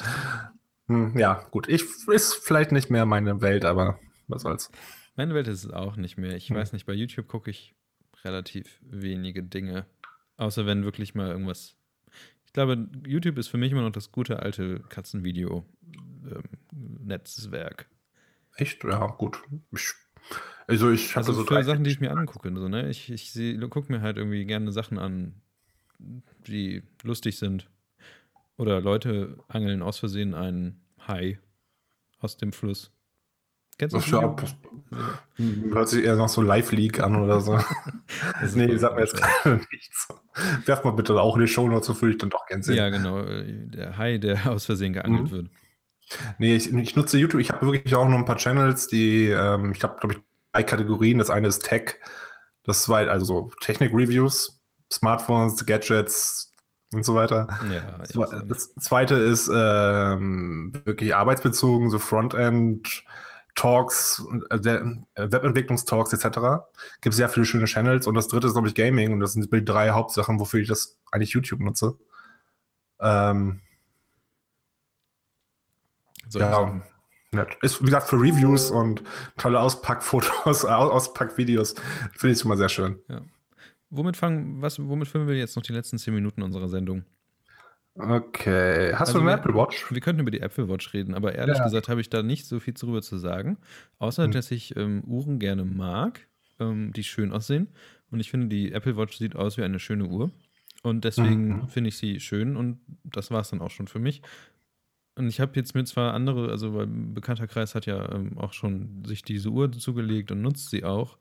[0.87, 4.71] Hm, ja, gut, ich ist vielleicht nicht mehr meine Welt, aber was soll's.
[5.15, 6.35] Meine Welt ist es auch nicht mehr.
[6.35, 6.57] Ich hm.
[6.57, 7.73] weiß nicht, bei YouTube gucke ich
[8.23, 9.85] relativ wenige Dinge.
[10.37, 11.75] Außer wenn wirklich mal irgendwas.
[12.45, 17.87] Ich glaube, YouTube ist für mich immer noch das gute alte Katzenvideo-Netzwerk.
[17.89, 17.95] Ähm,
[18.57, 18.83] Echt?
[18.83, 19.41] Ja, gut.
[19.71, 19.93] Ich
[20.67, 22.51] also ich also so für Sachen, die ich mir angucke.
[22.55, 22.89] So, ne?
[22.89, 23.33] Ich, ich
[23.69, 25.41] gucke mir halt irgendwie gerne Sachen an,
[26.47, 27.69] die lustig sind.
[28.57, 31.39] Oder Leute angeln aus Versehen einen Hai
[32.19, 32.91] aus dem Fluss.
[33.77, 34.09] Kennst du das?
[34.09, 34.35] Ja,
[35.73, 37.59] hört sich eher noch so Live-League an oder so.
[38.55, 40.07] nee, sag mir jetzt gerade nichts.
[40.65, 42.75] Werf mal bitte auch in die Show Notes, so ich dann doch gerne sehen.
[42.75, 43.23] Ja, genau.
[43.23, 45.31] Der Hai, der aus Versehen geangelt mhm.
[45.31, 45.49] wird.
[46.37, 47.41] Nee, ich, ich, nutze YouTube.
[47.41, 50.63] Ich habe wirklich auch noch ein paar Channels, die, ähm, ich habe, glaube ich, drei
[50.63, 51.17] Kategorien.
[51.17, 51.95] Das eine ist Tech,
[52.63, 54.61] das zweite, also so Technik-Reviews,
[54.91, 56.51] Smartphones, Gadgets,
[56.93, 57.47] und so weiter.
[57.71, 57.97] Ja.
[58.47, 63.03] Das zweite ist ähm, wirklich arbeitsbezogen, so Frontend.
[63.55, 66.65] Talks, äh, äh, Webentwicklungstalks etc.
[67.01, 68.07] Gibt sehr viele schöne Channels.
[68.07, 69.13] Und das dritte ist, glaube ich, Gaming.
[69.13, 71.95] Und das sind die drei Hauptsachen, wofür ich das eigentlich YouTube nutze.
[72.99, 73.61] Ähm,
[76.29, 76.47] Solche
[77.31, 77.45] ja.
[77.61, 79.03] Ist, wie gesagt, für Reviews und
[79.37, 81.75] tolle Auspackfotos, Au- Auspackvideos.
[82.15, 82.99] Finde ich schon mal sehr schön.
[83.95, 87.05] Womit fangen, was, womit filmen wir jetzt noch die letzten zehn Minuten unserer Sendung?
[87.95, 88.91] Okay.
[88.95, 89.91] Hast Also du eine Apple Watch?
[89.91, 91.63] Wir könnten über die Apple Watch reden, aber ehrlich Ja.
[91.63, 93.57] gesagt habe ich da nicht so viel drüber zu sagen.
[93.99, 94.31] Außer, Hm.
[94.31, 96.27] dass ich ähm, Uhren gerne mag,
[96.59, 97.67] ähm, die schön aussehen.
[98.09, 100.31] Und ich finde, die Apple Watch sieht aus wie eine schöne Uhr.
[100.81, 101.67] Und deswegen Mhm.
[101.67, 104.21] finde ich sie schön und das war es dann auch schon für mich.
[105.15, 108.53] Und ich habe jetzt mir zwar andere, also ein bekannter Kreis hat ja ähm, auch
[108.53, 111.17] schon sich diese Uhr zugelegt und nutzt sie auch.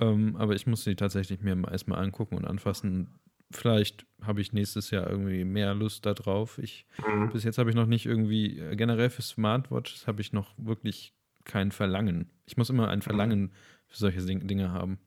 [0.00, 3.20] Ähm, aber ich muss sie tatsächlich mir erstmal angucken und anfassen.
[3.52, 6.58] Vielleicht habe ich nächstes Jahr irgendwie mehr Lust darauf.
[6.58, 7.30] Ich Mhm.
[7.32, 11.14] bis jetzt habe ich noch nicht irgendwie, äh, generell für Smartwatches habe ich noch wirklich
[11.44, 12.30] kein Verlangen.
[12.46, 13.52] Ich muss immer ein Verlangen
[13.88, 14.98] für solche Ding- Dinge haben.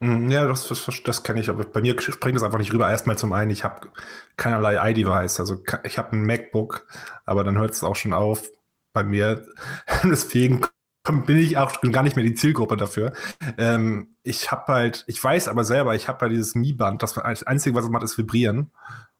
[0.00, 2.90] Mm, Ja, das, das, das kenne ich, aber bei mir springt das einfach nicht rüber.
[2.90, 3.88] Erstmal zum einen, ich habe
[4.36, 5.40] keinerlei iDevice.
[5.40, 6.86] Also ich habe ein MacBook,
[7.24, 8.50] aber dann hört es auch schon auf
[8.92, 9.46] bei mir.
[10.04, 10.60] Deswegen
[11.26, 13.12] bin ich auch gar nicht mehr die Zielgruppe dafür.
[13.58, 17.42] Ähm, ich habe halt, ich weiß aber selber, ich habe halt dieses Mi-Band, das das
[17.42, 18.70] Einzige, was es macht, ist vibrieren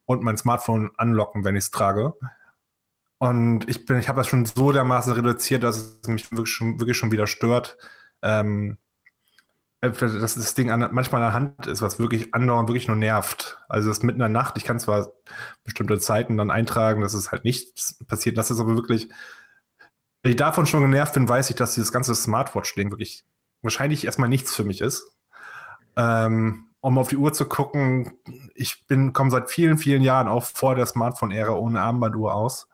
[0.05, 2.13] und mein Smartphone anlocken, wenn ich es trage.
[3.17, 6.79] Und ich bin, ich habe das schon so dermaßen reduziert, dass es mich wirklich schon,
[6.79, 7.77] wirklich schon wieder stört.
[8.21, 8.77] Ähm,
[9.83, 12.95] äh, dass das Ding an, manchmal an der Hand ist, was wirklich andauernd wirklich nur
[12.95, 13.57] nervt.
[13.67, 15.11] Also das mitten in der Nacht, ich kann zwar
[15.65, 19.09] bestimmte Zeiten dann eintragen, dass es halt nichts passiert, das ist aber wirklich,
[20.31, 23.23] ich davon schon genervt bin, weiß ich, dass dieses ganze Smartwatch-Ding wirklich
[23.61, 25.05] wahrscheinlich erstmal nichts für mich ist.
[25.95, 28.13] Ähm, um auf die Uhr zu gucken,
[28.55, 32.67] ich bin, komme seit vielen, vielen Jahren auch vor der Smartphone-Ära ohne Armbanduhr aus.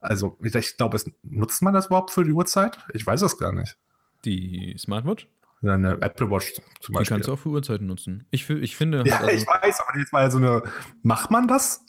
[0.00, 2.78] Also, ich, ich glaube, es nutzt man das überhaupt für die Uhrzeit?
[2.94, 3.76] Ich weiß es gar nicht.
[4.24, 5.28] Die Smartwatch,
[5.62, 7.16] Eine Apple Watch zum die Beispiel.
[7.16, 8.26] kannst du auch für Uhrzeiten nutzen.
[8.30, 10.62] Ich, ich finde, Ja, halt ich weiß, aber jetzt mal so eine.
[11.02, 11.84] Macht man das?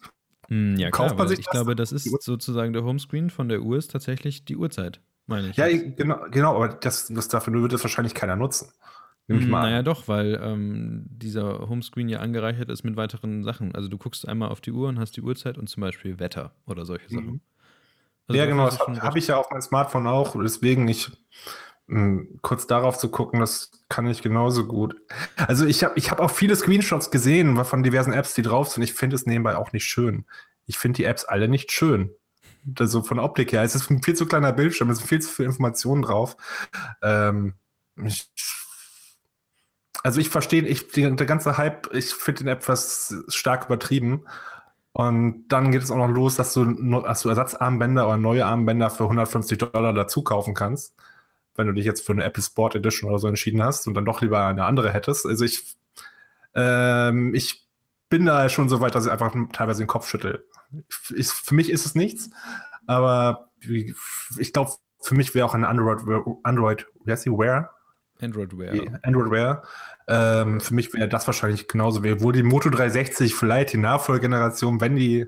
[0.52, 1.49] Mh, ja, kauft klar, man sich ich das?
[1.49, 5.58] glaube, das ist sozusagen der Homescreen von der Uhr ist tatsächlich die Uhrzeit, meine ich.
[5.58, 5.86] Ja, jetzt.
[5.97, 8.72] genau, genau, aber das, das dafür wird das wahrscheinlich keiner nutzen.
[9.28, 13.43] Nehme ich Hm, mal Naja, doch, weil ähm, dieser Homescreen ja angereichert ist mit weiteren
[13.43, 13.74] Sachen.
[13.76, 16.54] Also du guckst einmal auf die Uhr und hast die Uhrzeit und zum Beispiel Wetter
[16.66, 17.34] oder solche Sachen.
[17.34, 17.41] Mhm.
[18.28, 20.36] Also ja, genau, das habe hab ich ja auf meinem Smartphone auch.
[20.41, 21.12] Deswegen, ich
[22.42, 24.96] kurz darauf zu gucken, das kann ich genauso gut.
[25.36, 28.84] Also ich habe ich hab auch viele Screenshots gesehen von diversen Apps, die drauf sind.
[28.84, 30.26] Ich finde es nebenbei auch nicht schön.
[30.68, 32.12] Ich finde die Apps alle nicht schön.
[32.80, 33.64] Also von Optik her.
[33.64, 36.38] Es ist ein viel zu kleiner Bildschirm, es sind viel zu viele Informationen drauf.
[37.02, 37.56] Ähm,
[37.98, 38.30] ich,
[40.04, 44.26] also ich verstehe, ich, der ganze Hype, ich finde den etwas stark übertrieben.
[44.94, 46.66] Und dann geht es auch noch los, dass du,
[47.02, 50.96] dass du Ersatzarmbänder oder neue Armbänder für 150 Dollar dazu kaufen kannst,
[51.56, 54.06] wenn du dich jetzt für eine Apple Sport Edition oder so entschieden hast und dann
[54.06, 55.26] doch lieber eine andere hättest.
[55.26, 55.76] Also ich,
[56.56, 57.68] ähm, ich
[58.10, 60.45] bin da schon so weit, dass ich einfach teilweise den Kopf schüttel.
[61.16, 62.30] Ich, für mich ist es nichts,
[62.88, 64.72] aber ich glaube,
[65.02, 65.99] für mich wäre auch ein Android,
[66.43, 67.72] Android, wie heißt die, Wear?
[68.22, 68.99] Android Wear.
[69.04, 69.64] Android Wear.
[70.08, 74.82] Ähm, für mich wäre das wahrscheinlich genauso wie wohl die Moto 360, vielleicht die Nachfolgegeneration,
[74.82, 75.28] wenn die.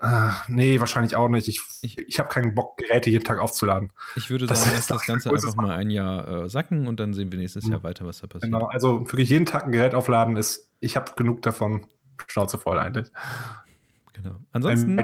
[0.00, 1.48] Äh, nee, wahrscheinlich auch nicht.
[1.48, 3.92] Ich, Ich- ich, habe keinen Bock, Geräte jeden Tag aufzuladen.
[4.14, 7.14] Ich würde Das sagen, lass das Ganze einfach mal ein Jahr äh, sacken und dann
[7.14, 7.72] sehen wir nächstes Mhm.
[7.72, 8.52] Jahr weiter, was da passiert.
[8.52, 11.86] Genau, also wirklich jeden Tag ein Gerät aufladen ist, ich habe genug davon.
[12.28, 13.08] Schnauze voll eigentlich.
[14.14, 14.36] Genau.
[14.52, 14.98] Ansonsten,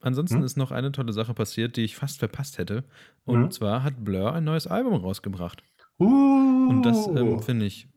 [0.00, 0.44] ansonsten Hm?
[0.44, 2.84] ist noch eine tolle Sache passiert, die ich fast verpasst hätte.
[3.24, 3.50] Und Mhm.
[3.50, 5.62] zwar hat Blur ein neues Album rausgebracht.
[6.00, 7.88] Uh, Und das ähm, finde ich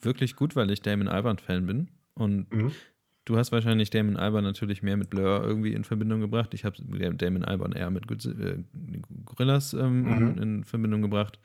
[0.00, 1.90] wirklich gut, weil ich Damon Albarn-Fan bin.
[2.14, 2.72] Und Mhm.
[3.26, 6.54] Du hast wahrscheinlich Damon Albarn natürlich mehr mit Blur irgendwie in Verbindung gebracht.
[6.54, 6.76] Ich habe
[7.14, 8.58] Damon Albarn eher mit äh,
[9.26, 10.38] Gorillas ähm, in, Mhm.
[10.42, 11.38] in Verbindung gebracht.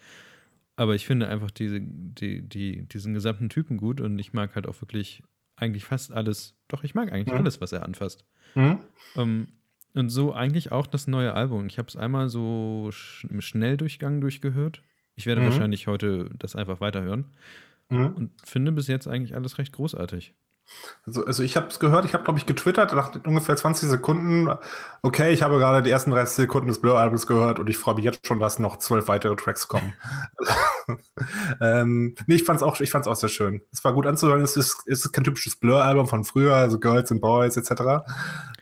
[0.78, 4.68] Aber ich finde einfach diese, die, die, diesen gesamten Typen gut und ich mag halt
[4.68, 5.22] auch wirklich
[5.58, 6.56] eigentlich fast alles.
[6.70, 7.42] Doch, ich mag eigentlich Mhm.
[7.42, 8.26] alles, was er anfasst.
[8.56, 8.80] Mhm.
[9.18, 9.48] Ähm,
[9.94, 11.68] und so eigentlich auch das neue Album.
[11.68, 14.82] Ich habe es einmal so sch im Schnelldurchgang durchgehört.
[15.16, 15.46] Ich werde Mhm.
[15.46, 17.26] wahrscheinlich heute das einfach weiterhören
[17.90, 18.08] Mhm.
[18.16, 20.34] und finde bis jetzt eigentlich alles recht großartig.
[21.06, 24.50] Also, also ich habe es gehört, ich habe, glaube ich, getwittert nach ungefähr 20 Sekunden.
[25.02, 28.06] Okay, ich habe gerade die ersten 30 Sekunden des Blur-Albums gehört und ich freue mich
[28.06, 29.94] jetzt schon, dass noch zwölf weitere Tracks kommen.
[31.62, 33.62] ähm, nee, ich fand es auch, ich fand's auch sehr schön.
[33.72, 37.12] Es war gut anzuhören, es ist, es ist kein typisches Blur-Album von früher, also Girls
[37.12, 38.04] and Boys etc.,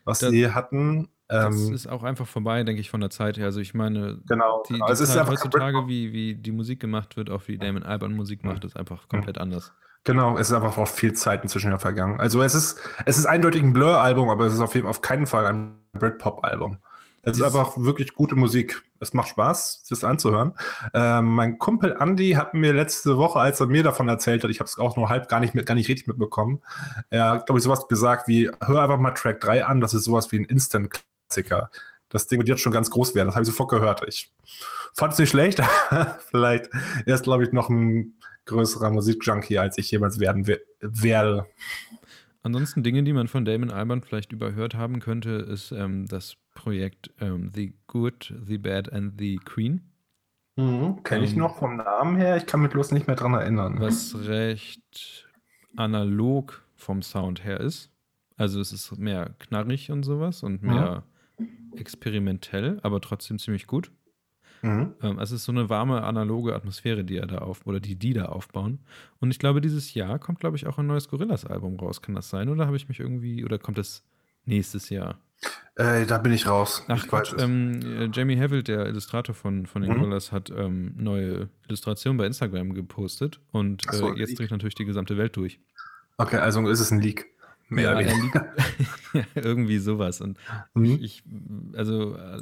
[0.05, 1.09] was Das- sie hatten.
[1.31, 3.45] Das Ähm, ist auch einfach vorbei, denke ich, von der Zeit her.
[3.45, 6.79] Also ich meine, genau, die, die es ist Zeit einfach heutzutage, wie, wie die Musik
[6.79, 9.71] gemacht wird, auch wie Damon Albarn Musik macht, ist einfach komplett anders.
[10.05, 12.19] Genau, es ist einfach auch viel Zeit inzwischen vergangen.
[12.19, 15.27] Also es ist, es ist eindeutig ein Blur-Album, aber es ist auf, jeden, auf keinen
[15.27, 16.77] Fall ein Britpop-Album.
[17.21, 18.81] Es ist einfach wirklich gute Musik.
[18.99, 20.53] Es macht Spaß, das anzuhören.
[20.93, 24.59] Ähm, mein Kumpel Andy hat mir letzte Woche, als er mir davon erzählt hat, ich
[24.59, 26.61] habe es auch nur halb gar nicht, mit, gar nicht richtig mitbekommen,
[27.09, 30.05] er hat, glaube ich, sowas gesagt wie, hör einfach mal Track 3 an, das ist
[30.05, 31.69] sowas wie ein Instant-Klassiker.
[32.09, 34.03] Das Ding wird jetzt schon ganz groß werden, das habe ich sofort gehört.
[34.07, 34.33] Ich
[34.93, 35.61] fand es nicht schlecht,
[36.29, 36.69] vielleicht
[37.05, 38.15] er ist, glaube ich, noch ein
[38.49, 40.47] größerer Musikjunkie, als ich jemals werden
[40.81, 41.45] werde.
[42.41, 47.11] Ansonsten Dinge, die man von Damon Albarn vielleicht überhört haben könnte, ist ähm, das Projekt
[47.19, 49.81] ähm, The Good, The Bad and The Queen.
[50.55, 53.33] Mhm, Kenne ich ähm, noch vom Namen her, ich kann mich bloß nicht mehr dran
[53.33, 53.77] erinnern.
[53.79, 55.27] Was recht
[55.75, 57.91] analog vom Sound her ist.
[58.35, 61.03] Also es ist mehr knarrig und sowas und mehr
[61.37, 61.73] mhm.
[61.75, 63.91] experimentell, aber trotzdem ziemlich gut.
[64.61, 64.93] Mhm.
[65.01, 67.95] Ähm, also es ist so eine warme, analoge Atmosphäre, die er da auf oder die
[67.95, 68.79] die da aufbauen.
[69.19, 72.01] Und ich glaube, dieses Jahr kommt, glaube ich, auch ein neues Gorillas-Album raus.
[72.01, 72.49] Kann das sein?
[72.49, 74.03] Oder habe ich mich irgendwie, oder kommt das
[74.45, 75.19] nächstes Jahr?
[75.75, 76.83] Äh, da bin ich raus.
[76.89, 79.99] Ach, ich Quatsch, ähm, äh, Jamie Havild, der Illustrator von, von den mhm.
[79.99, 84.83] Gorillas, hat ähm, neue Illustrationen bei Instagram gepostet und so, äh, jetzt dreht natürlich die
[84.83, 85.59] gesamte Welt durch.
[86.17, 87.27] Okay, also ist es ein Leak.
[87.69, 88.33] Mehr ja, Leak.
[89.13, 90.19] ja, irgendwie sowas.
[90.19, 90.37] Und
[90.73, 90.97] mhm.
[90.99, 91.23] ich,
[91.73, 92.41] also äh,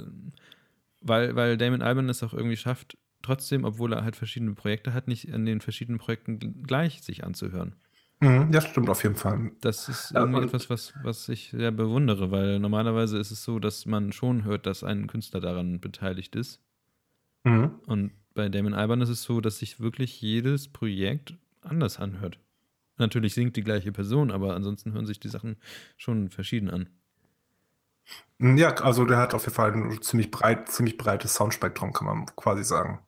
[1.01, 5.07] weil, weil Damon Alban es auch irgendwie schafft, trotzdem, obwohl er halt verschiedene Projekte hat,
[5.07, 7.75] nicht an den verschiedenen Projekten gleich sich anzuhören.
[8.19, 9.51] Mhm, das stimmt auf jeden Fall.
[9.61, 13.85] Das ist irgendwie etwas, was, was ich sehr bewundere, weil normalerweise ist es so, dass
[13.85, 16.61] man schon hört, dass ein Künstler daran beteiligt ist.
[17.43, 17.79] Mhm.
[17.85, 22.39] Und bei Damon Alban ist es so, dass sich wirklich jedes Projekt anders anhört.
[22.97, 25.57] Natürlich singt die gleiche Person, aber ansonsten hören sich die Sachen
[25.95, 26.89] schon verschieden an.
[28.39, 32.07] Hm, ja, also der hat auf jeden Fall ein ziemlich breit, ziemlich breites Soundspektrum, kann
[32.07, 32.99] man quasi sagen.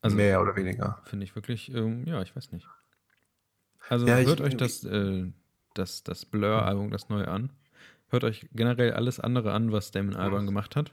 [0.00, 1.00] Also, Mehr oder weniger.
[1.04, 2.66] Finde ich wirklich, ähm, ja, ich weiß nicht.
[3.88, 5.26] Also ja, hört ich, euch das, äh,
[5.74, 7.50] das, das Blur-Album, das neue an.
[8.08, 10.92] Hört euch generell alles andere an, was Damon Albarn gemacht hat.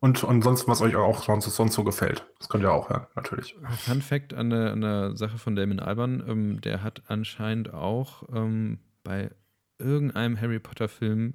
[0.00, 2.26] Und, und sonst, was euch auch sonst, sonst so gefällt.
[2.38, 3.54] Das könnt ihr auch hören, natürlich.
[3.78, 8.24] Fun Fact an der, an der Sache von Damon Albarn, ähm, der hat anscheinend auch
[8.34, 9.30] ähm, bei
[9.78, 11.34] irgendeinem Harry Potter-Film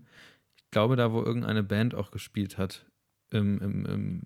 [0.72, 2.86] glaube, da, wo irgendeine Band auch gespielt hat.
[3.30, 4.22] Im, im, im,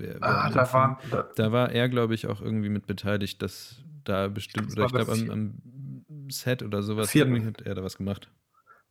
[0.00, 3.82] äh, ah, da, war, da, da, war er, glaube ich, auch irgendwie mit beteiligt, dass
[4.04, 7.96] da bestimmt, oder ich glaube, am, am, Set oder sowas, irgendwie hat er da was
[7.96, 8.30] gemacht.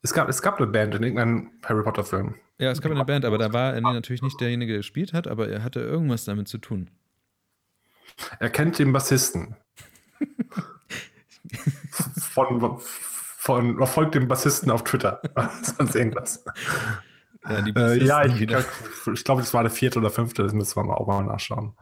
[0.02, 2.34] Es gab, es gab eine Band in irgendeinem Harry Potter-Film.
[2.58, 5.26] Ja, es gab eine Band, aber da war er natürlich nicht derjenige, der gespielt hat,
[5.26, 6.90] aber er hatte irgendwas damit zu tun.
[8.38, 9.56] Er kennt den Bassisten.
[12.36, 12.80] von,
[13.46, 15.22] von folgt dem Bassisten auf Twitter.
[15.62, 16.44] Sonst irgendwas.
[17.48, 20.82] Ja, äh, ja ich, ich glaube, das war der vierte oder fünfte, das müssen wir
[20.82, 21.74] mal auch mal nachschauen.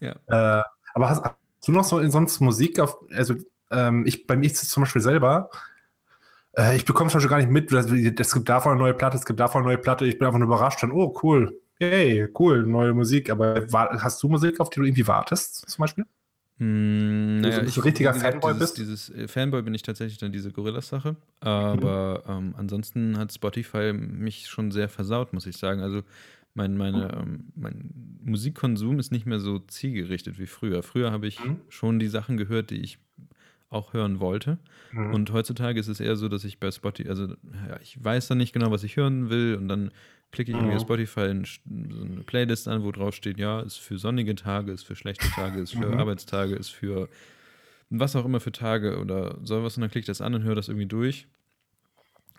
[0.00, 0.12] Ja.
[0.26, 0.64] Äh,
[0.94, 3.34] aber hast, hast, du noch so sonst Musik auf, also
[3.70, 5.50] ähm, ich, bei mir ist es zum Beispiel selber,
[6.56, 9.26] äh, ich bekomme es Beispiel gar nicht mit, es gibt davon eine neue Platte, es
[9.26, 12.64] gibt davon eine neue Platte, ich bin einfach nur überrascht dann, oh cool, hey, cool,
[12.66, 16.06] neue Musik, aber war, hast du Musik, auf die du irgendwie wartest, zum Beispiel?
[16.60, 18.78] Hm, naja, ich, so richtiger gesagt, Fanboy dieses, bist?
[18.78, 21.16] Dieses äh, Fanboy bin ich tatsächlich dann diese Gorillas-Sache.
[21.40, 22.32] Aber mhm.
[22.32, 25.80] ähm, ansonsten hat Spotify mich schon sehr versaut, muss ich sagen.
[25.80, 26.02] Also
[26.52, 27.18] mein, meine, mhm.
[27.18, 27.90] ähm, mein
[28.22, 30.82] Musikkonsum ist nicht mehr so zielgerichtet wie früher.
[30.82, 31.60] Früher habe ich mhm.
[31.70, 32.98] schon die Sachen gehört, die ich
[33.70, 34.58] auch hören wollte.
[34.92, 35.14] Mhm.
[35.14, 38.38] Und heutzutage ist es eher so, dass ich bei Spotify, also ja, ich weiß dann
[38.38, 39.92] nicht genau, was ich hören will und dann
[40.32, 40.66] klicke ich mhm.
[40.66, 44.72] mir Spotify in, so eine Playlist an, wo drauf steht, ja, ist für sonnige Tage,
[44.72, 45.98] ist für schlechte Tage, ist für mhm.
[45.98, 47.08] Arbeitstage, ist für
[47.90, 50.42] was auch immer für Tage oder soll was und dann klicke ich das an und
[50.42, 51.28] höre das irgendwie durch.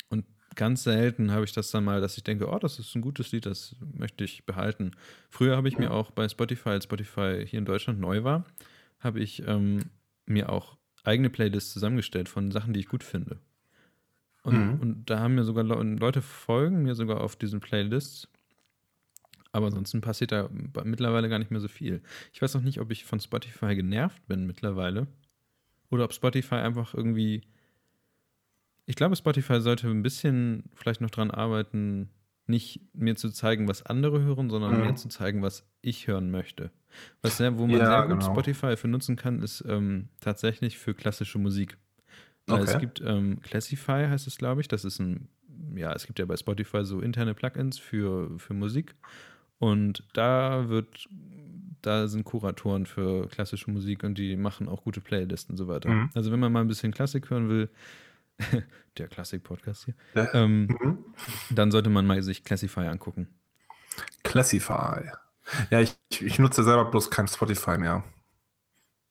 [0.10, 0.26] Und
[0.56, 3.32] ganz selten habe ich das dann mal, dass ich denke, oh, das ist ein gutes
[3.32, 4.92] Lied, das möchte ich behalten.
[5.30, 8.46] Früher habe ich mir auch bei Spotify, als Spotify hier in Deutschland neu war,
[9.00, 9.80] habe ich ähm,
[10.26, 13.40] mir auch eigene Playlists zusammengestellt von Sachen, die ich gut finde.
[14.44, 14.80] Und, mhm.
[14.80, 18.28] und da haben mir sogar Le Leute folgen mir sogar auf diesen Playlists.
[19.52, 20.50] Aber ansonsten passiert da
[20.84, 22.02] mittlerweile gar nicht mehr so viel.
[22.32, 25.08] Ich weiß auch nicht, ob ich von Spotify genervt bin mittlerweile.
[25.90, 27.42] Oder ob Spotify einfach irgendwie.
[28.86, 32.10] Ich glaube, Spotify sollte ein bisschen vielleicht noch dran arbeiten,
[32.48, 34.86] nicht mir zu zeigen, was andere hören, sondern mhm.
[34.86, 36.72] mir zu zeigen, was ich hören möchte.
[37.22, 38.34] Was sehr, wo man ja, sehr gut genau.
[38.34, 41.78] Spotify für nutzen kann, ist ähm, tatsächlich für klassische Musik.
[42.48, 42.64] Okay.
[42.64, 44.68] Es gibt ähm, Classify, heißt es, glaube ich.
[44.68, 45.30] Das ist ein,
[45.76, 48.96] ja, es gibt ja bei Spotify so interne Plugins für, für Musik.
[49.60, 51.08] Und da wird,
[51.84, 55.90] da sind Kuratoren für klassische Musik und die machen auch gute Playlists und so weiter.
[55.90, 56.10] Mhm.
[56.16, 57.70] Also wenn man mal ein bisschen Klassik hören will,
[58.98, 60.34] der Klassik-Podcast hier, ja.
[60.34, 60.98] ähm, mhm.
[61.52, 63.28] dann sollte man mal sich Classify angucken.
[64.24, 65.12] Classify.
[65.70, 68.04] Ja, ich, ich nutze selber bloß kein Spotify mehr.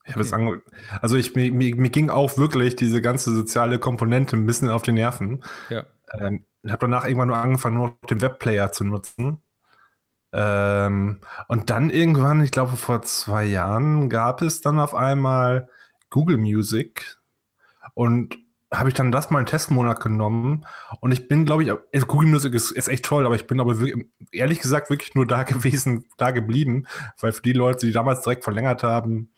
[0.04, 0.62] Ich habe es ange
[1.02, 4.82] also ich mir, mir, mir ging auch wirklich diese ganze soziale Komponente ein bisschen auf
[4.82, 5.44] die Nerven.
[5.68, 5.84] Ja.
[6.12, 9.42] Ähm, ich habe danach irgendwann nur angefangen, nur den Webplayer zu nutzen.
[10.32, 15.68] Ähm, und dann irgendwann, ich glaube vor zwei Jahren, gab es dann auf einmal
[16.08, 17.18] Google Music
[17.94, 18.38] und
[18.72, 20.64] habe ich dann das mal einen Testmonat genommen
[21.00, 23.60] und ich bin, glaube ich, also Google Music ist, ist echt toll, aber ich bin
[23.60, 26.86] aber wirklich, ehrlich gesagt wirklich nur da gewesen, da geblieben,
[27.18, 29.32] weil für die Leute, die damals direkt verlängert haben,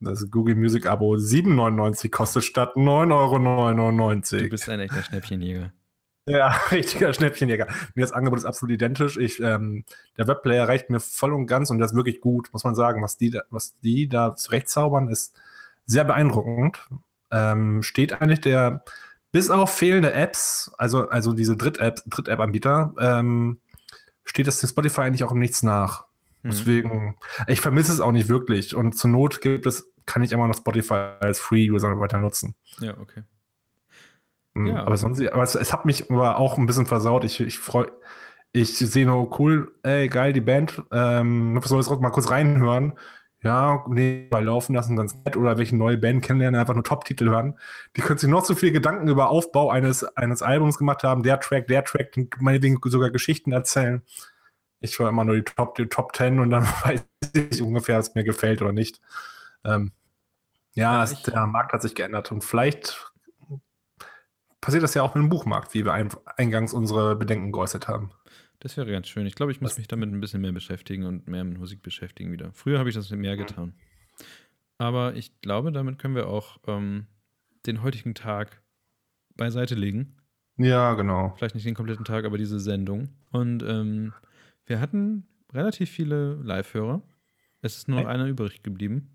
[0.00, 4.42] das Google Music Abo 7,99 kostet statt 9,99 Euro.
[4.42, 5.72] Du bist ein echter Schnäppchenjäger.
[6.26, 7.68] Ja, richtiger Schnäppchenjäger.
[7.94, 9.16] Mir das Angebot ist absolut identisch.
[9.16, 9.84] Ich, ähm,
[10.16, 13.02] der Webplayer reicht mir voll und ganz und das ist wirklich gut, muss man sagen.
[13.02, 15.34] Was die, da, was die da zurechtzaubern, ist
[15.86, 16.88] sehr beeindruckend.
[17.34, 18.84] Ähm, steht eigentlich der,
[19.32, 23.58] bis auf fehlende Apps, also, also diese Dritt-App, Dritt-App-Anbieter, ähm,
[24.24, 26.04] steht das dem Spotify eigentlich auch im Nichts nach.
[26.42, 26.50] Mhm.
[26.50, 27.16] Deswegen,
[27.48, 28.76] ich vermisse es auch nicht wirklich.
[28.76, 32.54] Und zur Not gibt es, kann ich immer noch Spotify als Free-User weiter nutzen.
[32.78, 33.24] Ja, okay.
[34.54, 34.84] Mhm, ja.
[34.84, 37.24] Aber sonst, aber es, es, hat mich aber auch ein bisschen versaut.
[37.24, 37.90] Ich, ich freue,
[38.52, 42.92] ich sehe nur cool, ey, geil, die Band, ähm, soll jetzt mal kurz reinhören.
[43.44, 45.36] Ja, nee, mal laufen lassen, ganz nett.
[45.36, 47.58] Oder welche neue Band kennenlernen, einfach nur Top-Titel hören.
[47.94, 51.22] Die können sich noch so viel Gedanken über Aufbau eines, eines Albums gemacht haben.
[51.22, 54.02] Der Track, der Track, meinetwegen sogar Geschichten erzählen.
[54.80, 57.04] Ich höre immer nur die Top, die Top 10 und dann weiß
[57.50, 59.02] ich ungefähr, was mir gefällt oder nicht.
[59.62, 59.92] Ähm,
[60.72, 63.12] ja, ja es, der Markt hat sich geändert und vielleicht
[64.62, 65.92] passiert das ja auch mit dem Buchmarkt, wie wir
[66.36, 68.10] eingangs unsere Bedenken geäußert haben.
[68.64, 69.26] Das wäre ganz schön.
[69.26, 69.78] Ich glaube, ich muss Was?
[69.78, 72.50] mich damit ein bisschen mehr beschäftigen und mehr mit Musik beschäftigen wieder.
[72.54, 73.74] Früher habe ich das mehr getan.
[74.78, 77.06] Aber ich glaube, damit können wir auch ähm,
[77.66, 78.62] den heutigen Tag
[79.36, 80.16] beiseite legen.
[80.56, 81.34] Ja, genau.
[81.36, 83.10] Vielleicht nicht den kompletten Tag, aber diese Sendung.
[83.32, 84.14] Und ähm,
[84.64, 87.02] wir hatten relativ viele Live-Hörer.
[87.60, 88.06] Es ist nur hey.
[88.06, 89.10] einer übrig geblieben.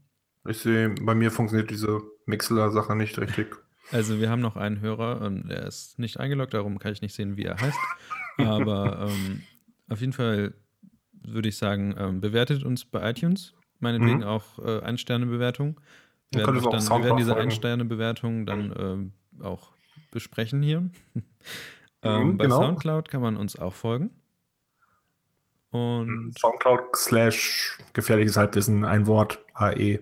[0.48, 3.56] Ich sehe, bei mir funktioniert diese Mixler-Sache nicht richtig.
[3.92, 7.16] Also wir haben noch einen Hörer, ähm, der ist nicht eingeloggt, darum kann ich nicht
[7.16, 7.80] sehen, wie er heißt.
[8.46, 9.44] Aber ähm,
[9.90, 10.54] auf jeden Fall
[11.14, 13.54] würde ich sagen, ähm, bewertet uns bei iTunes.
[13.80, 14.24] Meinetwegen mhm.
[14.24, 15.80] auch äh, Ein-Sterne-Bewertung.
[16.32, 19.12] Wir, werden, dann, wir werden diese Ein-Sterne-Bewertung dann
[19.42, 19.72] äh, auch
[20.12, 20.90] besprechen hier.
[22.04, 22.62] ähm, mhm, bei genau.
[22.62, 24.12] Soundcloud kann man uns auch folgen.
[25.72, 30.00] Und Soundcloud slash gefährliches Halbwissen, ein Wort, AE.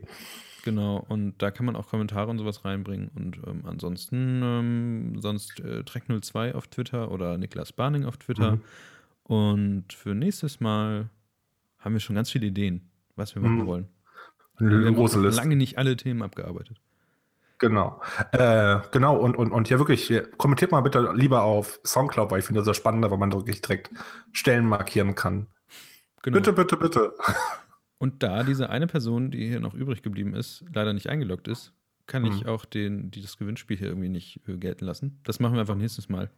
[0.68, 3.10] Genau, und da kann man auch Kommentare und sowas reinbringen.
[3.16, 8.58] Und ähm, ansonsten, ähm, sonst äh, Track02 auf Twitter oder Niklas Barning auf Twitter.
[8.58, 8.62] Mhm.
[9.24, 11.10] Und für nächstes Mal
[11.80, 12.82] haben wir schon ganz viele Ideen,
[13.16, 13.66] was wir machen mhm.
[13.66, 13.88] wollen.
[14.58, 16.82] Eine wir große haben lange nicht alle Themen abgearbeitet.
[17.60, 18.02] Genau.
[18.34, 22.46] Äh, genau, und, und, und ja wirklich, kommentiert mal bitte lieber auf Soundcloud, weil ich
[22.46, 23.90] finde das so spannend, weil man wirklich direkt
[24.34, 25.48] Stellen markieren kann.
[26.24, 26.36] Genau.
[26.36, 27.14] Bitte, bitte, bitte.
[28.00, 31.74] Und da diese eine Person, die hier noch übrig geblieben ist, leider nicht eingeloggt ist,
[32.06, 32.32] kann mhm.
[32.32, 35.20] ich auch den, die das Gewinnspiel hier irgendwie nicht äh, gelten lassen.
[35.24, 36.30] Das machen wir einfach nächstes Mal.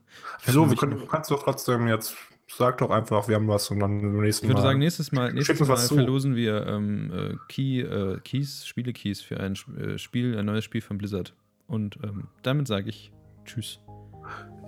[0.46, 0.70] Wieso?
[0.70, 2.16] Wir können, du kannst doch trotzdem jetzt,
[2.48, 4.52] sag doch einfach, wir haben was und dann im nächsten Mal.
[4.52, 9.22] Ich würde sagen, nächstes Mal, nächstes Mal verlosen wir ähm, äh, Key, äh, Keys, Spiele-Keys
[9.22, 11.36] für ein äh, Spiel, ein neues Spiel von Blizzard.
[11.68, 13.12] Und ähm, damit sage ich
[13.46, 13.80] Tschüss.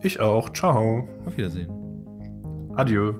[0.02, 0.52] Ich auch.
[0.54, 1.08] Ciao.
[1.26, 1.70] Auf Wiedersehen.
[2.76, 3.14] Adieu.